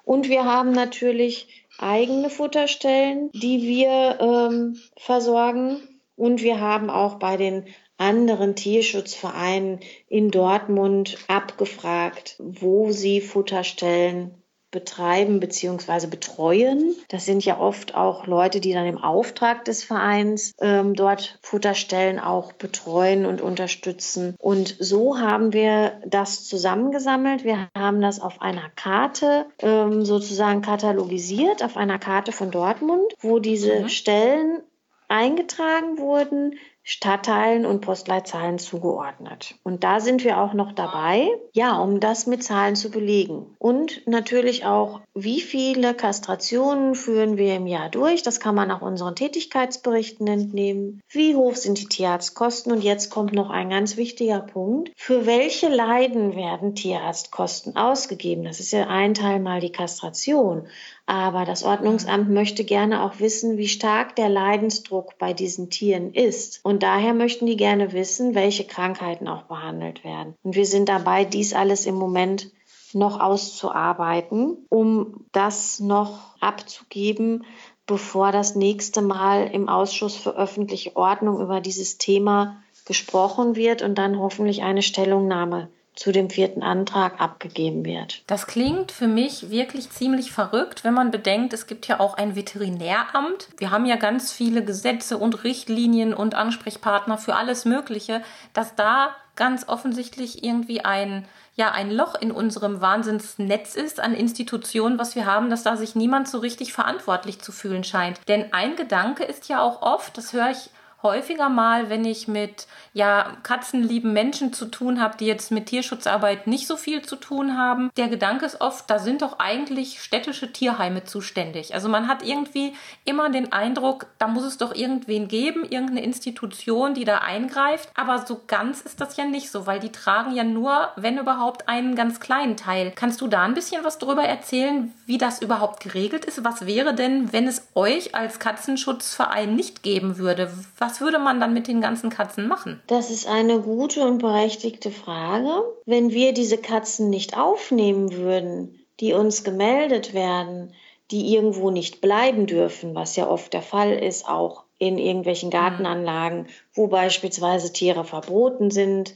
Und 0.05 0.29
wir 0.29 0.45
haben 0.45 0.73
natürlich 0.73 1.65
eigene 1.79 2.31
Futterstellen, 2.31 3.31
die 3.33 3.63
wir 3.63 4.19
ähm, 4.21 4.77
versorgen. 4.97 5.77
Und 6.17 6.43
wir 6.43 6.59
haben 6.59 6.91
auch 6.91 7.21
bei 7.21 7.37
den 7.37 7.67
anderen 7.97 8.57
Tierschutzvereinen 8.57 9.79
in 10.09 10.33
Dortmund 10.33 11.17
abgefragt, 11.29 12.35
wo 12.41 12.91
sie 12.91 13.21
Futterstellen 13.21 14.35
betreiben 14.71 15.41
bzw. 15.41 16.07
betreuen. 16.07 16.95
Das 17.09 17.25
sind 17.25 17.45
ja 17.45 17.59
oft 17.59 17.95
auch 17.95 18.27
Leute, 18.27 18.61
die 18.61 18.73
dann 18.73 18.87
im 18.87 18.99
Auftrag 18.99 19.65
des 19.65 19.83
Vereins 19.85 20.55
ähm, 20.61 20.95
dort 20.95 21.39
Futterstellen 21.43 22.19
auch 22.19 22.53
betreuen 22.53 23.25
und 23.25 23.41
unterstützen. 23.41 24.35
Und 24.39 24.77
so 24.79 25.19
haben 25.19 25.53
wir 25.53 26.01
das 26.07 26.45
zusammengesammelt. 26.45 27.45
Wir 27.45 27.69
haben 27.77 28.01
das 28.01 28.21
auf 28.21 28.43
einer 28.43 28.69
Karte 28.77 29.47
ähm, 29.61 30.05
sozusagen 30.05 30.63
katalogisiert, 30.63 31.63
auf 31.63 31.77
einer 31.77 31.99
Karte 31.99 32.33
von 32.33 32.51
Dortmund, 32.51 33.15
wo 33.21 33.39
diese 33.39 33.81
mhm. 33.81 33.89
Stellen 33.89 34.63
eingetragen 35.09 35.99
wurden, 35.99 36.59
Stadtteilen 36.91 37.67
und 37.67 37.83
Postleitzahlen 37.83 38.59
zugeordnet. 38.59 39.57
Und 39.63 39.85
da 39.85 40.01
sind 40.01 40.25
wir 40.25 40.41
auch 40.41 40.55
noch 40.55 40.73
dabei, 40.73 41.29
ja, 41.53 41.77
um 41.77 42.01
das 42.01 42.27
mit 42.27 42.43
Zahlen 42.43 42.77
zu 42.77 42.91
belegen. 42.91 43.45
Und 43.59 44.07
natürlich 44.07 44.65
auch, 44.65 45.03
wie 45.13 45.43
viele 45.43 45.93
Kastrationen 45.93 46.95
führen 46.95 47.37
wir 47.37 47.57
im 47.57 47.67
Jahr 47.67 47.91
durch. 47.91 48.23
Das 48.23 48.41
kann 48.41 48.55
man 48.55 48.71
auch 48.71 48.81
unseren 48.81 49.15
Tätigkeitsberichten 49.17 50.27
entnehmen. 50.27 51.03
Wie 51.11 51.37
hoch 51.37 51.57
sind 51.57 51.79
die 51.79 51.89
Tierarztkosten? 51.89 52.73
Und 52.73 52.83
jetzt 52.83 53.11
kommt 53.11 53.35
noch 53.35 53.51
ein 53.51 53.69
ganz 53.69 53.99
wichtiger 53.99 54.41
Punkt. 54.41 54.91
Für 54.97 55.27
welche 55.27 55.69
Leiden 55.69 56.37
werden 56.37 56.75
Tierarztkosten 56.75 57.77
ausgegeben? 57.77 58.45
Das 58.45 58.61
ist 58.61 58.73
ja 58.73 58.87
ein 58.87 59.13
Teil 59.13 59.41
mal 59.41 59.61
die 59.61 59.73
Kastration. 59.73 60.67
Aber 61.09 61.47
das 61.47 61.63
Ordnungsamt 61.63 62.29
möchte 62.29 62.65
gerne 62.65 63.03
auch 63.03 63.19
wissen, 63.19 63.57
wie 63.57 63.67
stark 63.67 64.15
der 64.15 64.29
Leidensdruck 64.29 65.17
bei 65.17 65.33
diesen 65.33 65.71
Tieren 65.71 66.13
ist. 66.13 66.61
Und 66.63 66.83
daher 66.83 67.15
möchten 67.15 67.47
die 67.47 67.57
gerne 67.57 67.95
wissen, 67.95 68.35
welche 68.35 68.65
Krankheiten 68.65 69.27
auch 69.27 69.45
behandelt 69.45 70.05
werden. 70.05 70.35
Und 70.43 70.55
wir 70.55 70.67
sind 70.67 70.91
dabei, 70.91 71.25
dies 71.25 71.55
alles 71.55 71.87
im 71.87 71.95
Moment 71.95 72.51
noch 72.93 73.21
auszuarbeiten, 73.21 74.67
um 74.69 75.25
das 75.33 75.81
noch 75.81 76.37
abzugeben, 76.41 77.47
bevor 77.87 78.31
das 78.31 78.55
nächste 78.55 79.01
Mal 79.01 79.47
im 79.47 79.71
Ausschuss 79.71 80.15
für 80.15 80.37
öffentliche 80.37 80.95
Ordnung 80.95 81.41
über 81.41 81.63
dieses 81.63 81.97
Thema 81.97 82.63
gesprochen 82.85 83.57
wird 83.57 83.81
und 83.81 83.97
dann 83.97 84.19
hoffentlich 84.19 84.63
eine 84.63 84.83
Stellungnahme 84.83 85.71
zu 85.99 86.13
dem 86.13 86.31
vierten 86.31 86.63
Antrag 86.63 87.21
abgegeben 87.21 87.85
wird. 87.85 88.23
Das 88.29 88.47
klingt 88.47 88.93
für 88.93 89.09
mich 89.09 89.51
wirklich 89.51 89.91
ziemlich 89.91 90.31
verrückt, 90.31 90.85
wenn 90.85 90.95
man 90.95 91.11
bedenkt, 91.11 91.53
es 91.53 91.67
gibt 91.67 91.89
ja 91.89 91.99
auch 91.99 92.15
ein 92.15 92.37
Veterinäramt. 92.37 93.49
Wir 93.59 93.73
haben 93.73 93.85
ja 93.85 93.97
ganz 93.97 94.31
viele 94.31 94.65
Gesetze 94.65 95.19
und 95.19 95.43
Richtlinien 95.43 96.15
und 96.15 96.37
Ansprechpartner 96.37 97.19
für 97.19 97.35
alles 97.35 97.65
Mögliche, 97.65 98.23
dass 98.53 98.77
da 98.77 99.11
ganz 99.35 99.69
offensichtlich 99.69 100.45
irgendwie 100.45 100.85
ein 100.85 101.27
ja 101.57 101.73
ein 101.73 101.91
Loch 101.91 102.15
in 102.15 102.31
unserem 102.31 102.81
Wahnsinnsnetz 102.81 103.75
ist 103.75 103.99
an 103.99 104.15
Institutionen, 104.15 104.97
was 104.97 105.17
wir 105.17 105.27
haben, 105.27 105.51
dass 105.51 105.65
da 105.65 105.77
sich 105.77 105.97
niemand 105.97 106.29
so 106.29 106.39
richtig 106.39 106.73
verantwortlich 106.73 107.41
zu 107.41 107.51
fühlen 107.51 107.83
scheint. 107.83 108.21
Denn 108.29 108.53
ein 108.53 108.77
Gedanke 108.77 109.25
ist 109.25 109.49
ja 109.49 109.61
auch 109.61 109.83
oft, 109.83 110.17
das 110.17 110.33
höre 110.33 110.51
ich 110.51 110.71
häufiger 111.03 111.49
mal, 111.49 111.89
wenn 111.91 112.05
ich 112.05 112.29
mit 112.29 112.67
ja, 112.93 113.37
katzenlieben 113.45 114.13
Menschen 114.13 114.53
zu 114.53 114.67
tun 114.67 115.01
habe, 115.01 115.17
die 115.17 115.27
jetzt 115.27 115.53
mit 115.53 115.67
Tierschutzarbeit 115.67 116.49
nicht 116.49 116.67
so 116.67 116.77
viel 116.77 117.03
zu 117.03 117.15
tun 117.15 117.57
haben. 117.57 117.91
Der 117.97 118.09
Gedanke 118.09 118.45
ist 118.45 118.61
oft, 118.61 118.91
da 118.91 118.99
sind 118.99 119.23
doch 119.23 119.39
eigentlich 119.39 120.03
städtische 120.03 120.53
Tierheime 120.53 121.05
zuständig. 121.05 121.75
Also 121.75 121.89
man 121.89 122.09
hat 122.09 122.25
irgendwie 122.25 122.73
immer 123.05 123.31
den 123.31 123.53
Eindruck, 123.53 124.07
da 124.19 124.27
muss 124.27 124.45
es 124.45 124.59
doch 124.59 124.75
irgendwen 124.75 125.29
geben, 125.29 125.63
irgendeine 125.63 126.03
Institution, 126.03 126.95
die 126.95 127.05
da 127.05 127.19
eingreift. 127.19 127.89
Aber 127.95 128.27
so 128.27 128.41
ganz 128.49 128.81
ist 128.81 129.01
das 129.01 129.17
ja 129.17 129.25
nicht 129.25 129.51
so, 129.51 129.67
weil 129.67 129.79
die 129.79 129.93
tragen 129.93 130.35
ja 130.35 130.43
nur, 130.43 130.91
wenn 130.97 131.19
überhaupt, 131.19 131.69
einen 131.69 131.95
ganz 131.95 132.19
kleinen 132.19 132.57
Teil. 132.57 132.93
Kannst 132.95 133.21
du 133.21 133.29
da 133.29 133.45
ein 133.45 133.55
bisschen 133.55 133.85
was 133.85 133.99
darüber 133.99 134.25
erzählen, 134.25 134.93
wie 135.07 135.19
das 135.19 135.41
überhaupt 135.41 135.81
geregelt 135.81 136.25
ist? 136.25 136.43
Was 136.43 136.67
wäre 136.67 136.95
denn, 136.95 137.33
wenn 137.33 137.47
es 137.47 137.69
euch 137.77 138.17
als 138.17 138.41
Katzenschutzverein 138.41 139.55
nicht 139.55 139.85
geben 139.85 140.19
würde? 140.19 140.51
Was 140.79 140.88
würde 141.01 141.19
man 141.19 141.41
dann 141.41 141.55
mit 141.55 141.69
den 141.69 141.81
ganzen 141.81 142.11
Katzen 142.11 142.49
machen? 142.49 142.83
Das 142.87 143.11
ist 143.11 143.29
eine 143.29 143.61
gute 143.61 144.07
und 144.07 144.19
berechtigte 144.19 144.91
Frage. 144.91 145.63
Wenn 145.87 146.11
wir 146.11 146.33
diese 146.33 146.59
Katzen 146.59 147.11
nicht 147.11 147.37
aufnehmen 147.37 148.13
würden, 148.13 148.81
die 149.01 149.13
uns 149.13 149.45
gemeldet 149.45 150.15
werden, 150.15 150.75
die 151.11 151.35
irgendwo 151.35 151.71
nicht 151.71 152.01
bleiben 152.01 152.47
dürfen, 152.47 152.95
was 152.95 153.17
ja 153.17 153.29
oft 153.29 153.53
der 153.53 153.63
Fall 153.63 153.93
ist, 153.93 154.29
auch 154.29 154.65
in 154.79 154.99
irgendwelchen 154.99 155.51
Gartenanlagen, 155.51 156.49
wo 156.75 156.87
beispielsweise 156.87 157.73
Tiere 157.73 158.05
verboten 158.05 158.71
sind, 158.71 159.15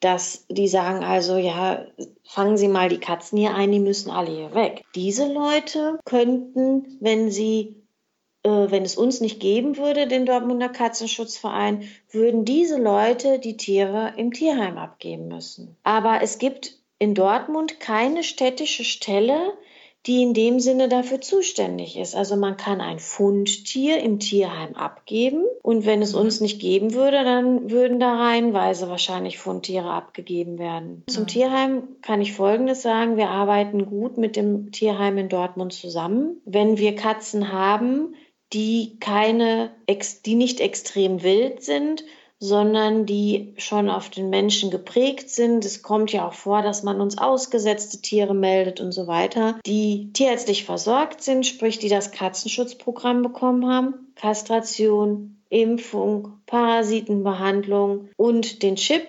dass 0.00 0.44
die 0.48 0.68
sagen 0.68 1.04
also, 1.04 1.36
ja, 1.36 1.86
fangen 2.24 2.56
Sie 2.56 2.68
mal 2.68 2.88
die 2.88 2.98
Katzen 2.98 3.38
hier 3.38 3.54
ein, 3.54 3.72
die 3.72 3.80
müssen 3.80 4.10
alle 4.10 4.30
hier 4.30 4.54
weg. 4.54 4.84
Diese 4.94 5.32
Leute 5.32 5.98
könnten, 6.04 6.98
wenn 7.00 7.30
sie 7.30 7.83
wenn 8.44 8.84
es 8.84 8.96
uns 8.96 9.20
nicht 9.20 9.40
geben 9.40 9.76
würde, 9.76 10.06
den 10.06 10.26
Dortmunder 10.26 10.68
Katzenschutzverein, 10.68 11.88
würden 12.10 12.44
diese 12.44 12.78
Leute 12.78 13.38
die 13.38 13.56
Tiere 13.56 14.12
im 14.16 14.32
Tierheim 14.32 14.76
abgeben 14.76 15.28
müssen. 15.28 15.76
Aber 15.82 16.20
es 16.22 16.38
gibt 16.38 16.76
in 16.98 17.14
Dortmund 17.14 17.80
keine 17.80 18.22
städtische 18.22 18.84
Stelle, 18.84 19.54
die 20.06 20.22
in 20.22 20.34
dem 20.34 20.60
Sinne 20.60 20.88
dafür 20.88 21.22
zuständig 21.22 21.96
ist. 21.96 22.14
Also 22.14 22.36
man 22.36 22.58
kann 22.58 22.82
ein 22.82 22.98
Fundtier 22.98 24.00
im 24.00 24.18
Tierheim 24.18 24.74
abgeben 24.74 25.44
und 25.62 25.86
wenn 25.86 26.02
es 26.02 26.12
mhm. 26.12 26.20
uns 26.20 26.40
nicht 26.42 26.60
geben 26.60 26.92
würde, 26.92 27.24
dann 27.24 27.70
würden 27.70 28.00
da 28.00 28.14
reihenweise 28.14 28.90
wahrscheinlich 28.90 29.38
Fundtiere 29.38 29.90
abgegeben 29.90 30.58
werden. 30.58 31.04
Zum 31.08 31.22
mhm. 31.22 31.28
Tierheim 31.28 31.82
kann 32.02 32.20
ich 32.20 32.34
Folgendes 32.34 32.82
sagen. 32.82 33.16
Wir 33.16 33.30
arbeiten 33.30 33.86
gut 33.86 34.18
mit 34.18 34.36
dem 34.36 34.72
Tierheim 34.72 35.16
in 35.16 35.30
Dortmund 35.30 35.72
zusammen. 35.72 36.42
Wenn 36.44 36.76
wir 36.76 36.94
Katzen 36.94 37.50
haben, 37.50 38.14
die 38.52 38.98
keine, 39.00 39.74
die 40.26 40.34
nicht 40.34 40.60
extrem 40.60 41.22
wild 41.22 41.62
sind, 41.62 42.04
sondern 42.38 43.06
die 43.06 43.54
schon 43.56 43.88
auf 43.88 44.10
den 44.10 44.28
Menschen 44.28 44.70
geprägt 44.70 45.30
sind. 45.30 45.64
Es 45.64 45.82
kommt 45.82 46.12
ja 46.12 46.28
auch 46.28 46.34
vor, 46.34 46.62
dass 46.62 46.82
man 46.82 47.00
uns 47.00 47.16
ausgesetzte 47.16 48.02
Tiere 48.02 48.34
meldet 48.34 48.80
und 48.80 48.92
so 48.92 49.06
weiter, 49.06 49.58
die 49.64 50.12
tierärztlich 50.12 50.64
versorgt 50.64 51.22
sind, 51.22 51.46
sprich 51.46 51.78
die 51.78 51.88
das 51.88 52.10
Katzenschutzprogramm 52.10 53.22
bekommen 53.22 53.66
haben, 53.66 54.12
Kastration, 54.16 55.40
Impfung, 55.48 56.40
Parasitenbehandlung 56.46 58.08
und 58.16 58.62
den 58.62 58.76
Chip, 58.76 59.06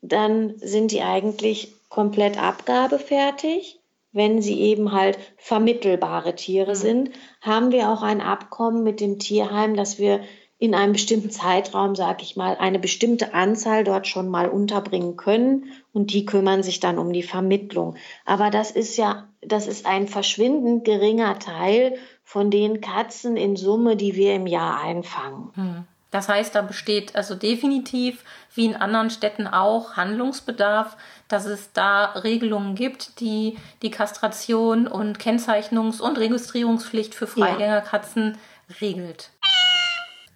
dann 0.00 0.54
sind 0.58 0.92
die 0.92 1.02
eigentlich 1.02 1.74
komplett 1.88 2.40
abgabefertig 2.40 3.77
wenn 4.18 4.42
sie 4.42 4.60
eben 4.60 4.92
halt 4.92 5.18
vermittelbare 5.38 6.34
Tiere 6.34 6.72
mhm. 6.72 6.76
sind, 6.76 7.10
haben 7.40 7.72
wir 7.72 7.88
auch 7.88 8.02
ein 8.02 8.20
Abkommen 8.20 8.82
mit 8.82 9.00
dem 9.00 9.18
Tierheim, 9.18 9.74
dass 9.74 9.98
wir 9.98 10.20
in 10.58 10.74
einem 10.74 10.92
bestimmten 10.92 11.30
Zeitraum, 11.30 11.94
sage 11.94 12.22
ich 12.22 12.36
mal, 12.36 12.56
eine 12.56 12.80
bestimmte 12.80 13.32
Anzahl 13.32 13.84
dort 13.84 14.08
schon 14.08 14.28
mal 14.28 14.48
unterbringen 14.48 15.16
können 15.16 15.66
und 15.92 16.12
die 16.12 16.26
kümmern 16.26 16.64
sich 16.64 16.80
dann 16.80 16.98
um 16.98 17.12
die 17.12 17.22
Vermittlung. 17.22 17.94
Aber 18.26 18.50
das 18.50 18.72
ist 18.72 18.96
ja, 18.96 19.28
das 19.40 19.68
ist 19.68 19.86
ein 19.86 20.08
verschwindend 20.08 20.84
geringer 20.84 21.38
Teil 21.38 21.94
von 22.24 22.50
den 22.50 22.80
Katzen 22.80 23.36
in 23.36 23.54
Summe, 23.54 23.96
die 23.96 24.16
wir 24.16 24.34
im 24.34 24.48
Jahr 24.48 24.80
einfangen. 24.80 25.52
Hm. 25.54 25.84
Das 26.10 26.28
heißt, 26.28 26.54
da 26.54 26.62
besteht 26.62 27.14
also 27.16 27.34
definitiv, 27.34 28.24
wie 28.54 28.64
in 28.64 28.76
anderen 28.76 29.10
Städten 29.10 29.46
auch, 29.46 29.96
Handlungsbedarf, 29.96 30.96
dass 31.28 31.44
es 31.44 31.72
da 31.72 32.06
Regelungen 32.06 32.74
gibt, 32.74 33.20
die 33.20 33.58
die 33.82 33.90
Kastration 33.90 34.86
und 34.86 35.18
Kennzeichnungs- 35.18 36.00
und 36.00 36.18
Registrierungspflicht 36.18 37.14
für 37.14 37.26
Freigängerkatzen 37.26 38.38
ja. 38.68 38.76
regelt. 38.80 39.30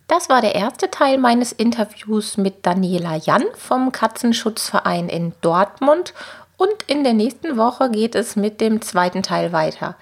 Das 0.09 0.29
war 0.29 0.43
der 0.43 0.55
erste 0.55 0.91
Teil 0.91 1.17
meines 1.17 1.53
Interviews 1.53 2.37
mit 2.37 2.67
Daniela 2.67 3.17
Jan 3.17 3.45
vom 3.55 3.93
Katzenschutzverein 3.93 5.09
in 5.09 5.33
Dortmund 5.41 6.13
und 6.59 6.75
in 6.87 7.03
der 7.03 7.15
nächsten 7.15 7.57
Woche 7.57 7.91
geht 7.91 8.15
es 8.15 8.37
mit 8.37 8.61
dem 8.61 8.83
zweiten 8.83 9.23
Teil 9.23 9.53
weiter. 9.53 9.97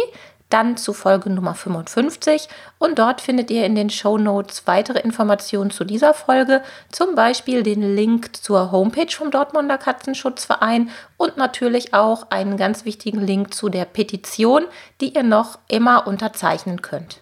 dann 0.48 0.76
zu 0.76 0.92
Folge 0.92 1.30
Nummer 1.30 1.54
55 1.54 2.48
und 2.78 2.98
dort 2.98 3.20
findet 3.20 3.52
ihr 3.52 3.64
in 3.66 3.76
den 3.76 3.88
Show 3.88 4.18
Notes 4.18 4.66
weitere 4.66 4.98
Informationen 4.98 5.70
zu 5.70 5.84
dieser 5.84 6.12
Folge, 6.12 6.60
zum 6.90 7.14
Beispiel 7.14 7.62
den 7.62 7.94
Link 7.94 8.34
zur 8.34 8.72
Homepage 8.72 9.12
vom 9.12 9.30
Dortmunder 9.30 9.78
Katzenschutzverein 9.78 10.90
und 11.16 11.36
natürlich 11.36 11.94
auch 11.94 12.32
einen 12.32 12.56
ganz 12.56 12.84
wichtigen 12.84 13.20
Link 13.20 13.54
zu 13.54 13.68
der 13.68 13.84
Petition, 13.84 14.64
die 15.00 15.14
ihr 15.14 15.22
noch 15.22 15.60
immer 15.68 16.08
unterzeichnen 16.08 16.82
könnt. 16.82 17.20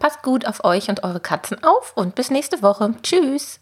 Passt 0.00 0.22
gut 0.22 0.46
auf 0.46 0.64
euch 0.64 0.88
und 0.88 1.04
eure 1.04 1.20
Katzen 1.20 1.62
auf 1.62 1.92
und 1.96 2.14
bis 2.14 2.30
nächste 2.30 2.62
Woche. 2.62 2.94
Tschüss! 3.02 3.61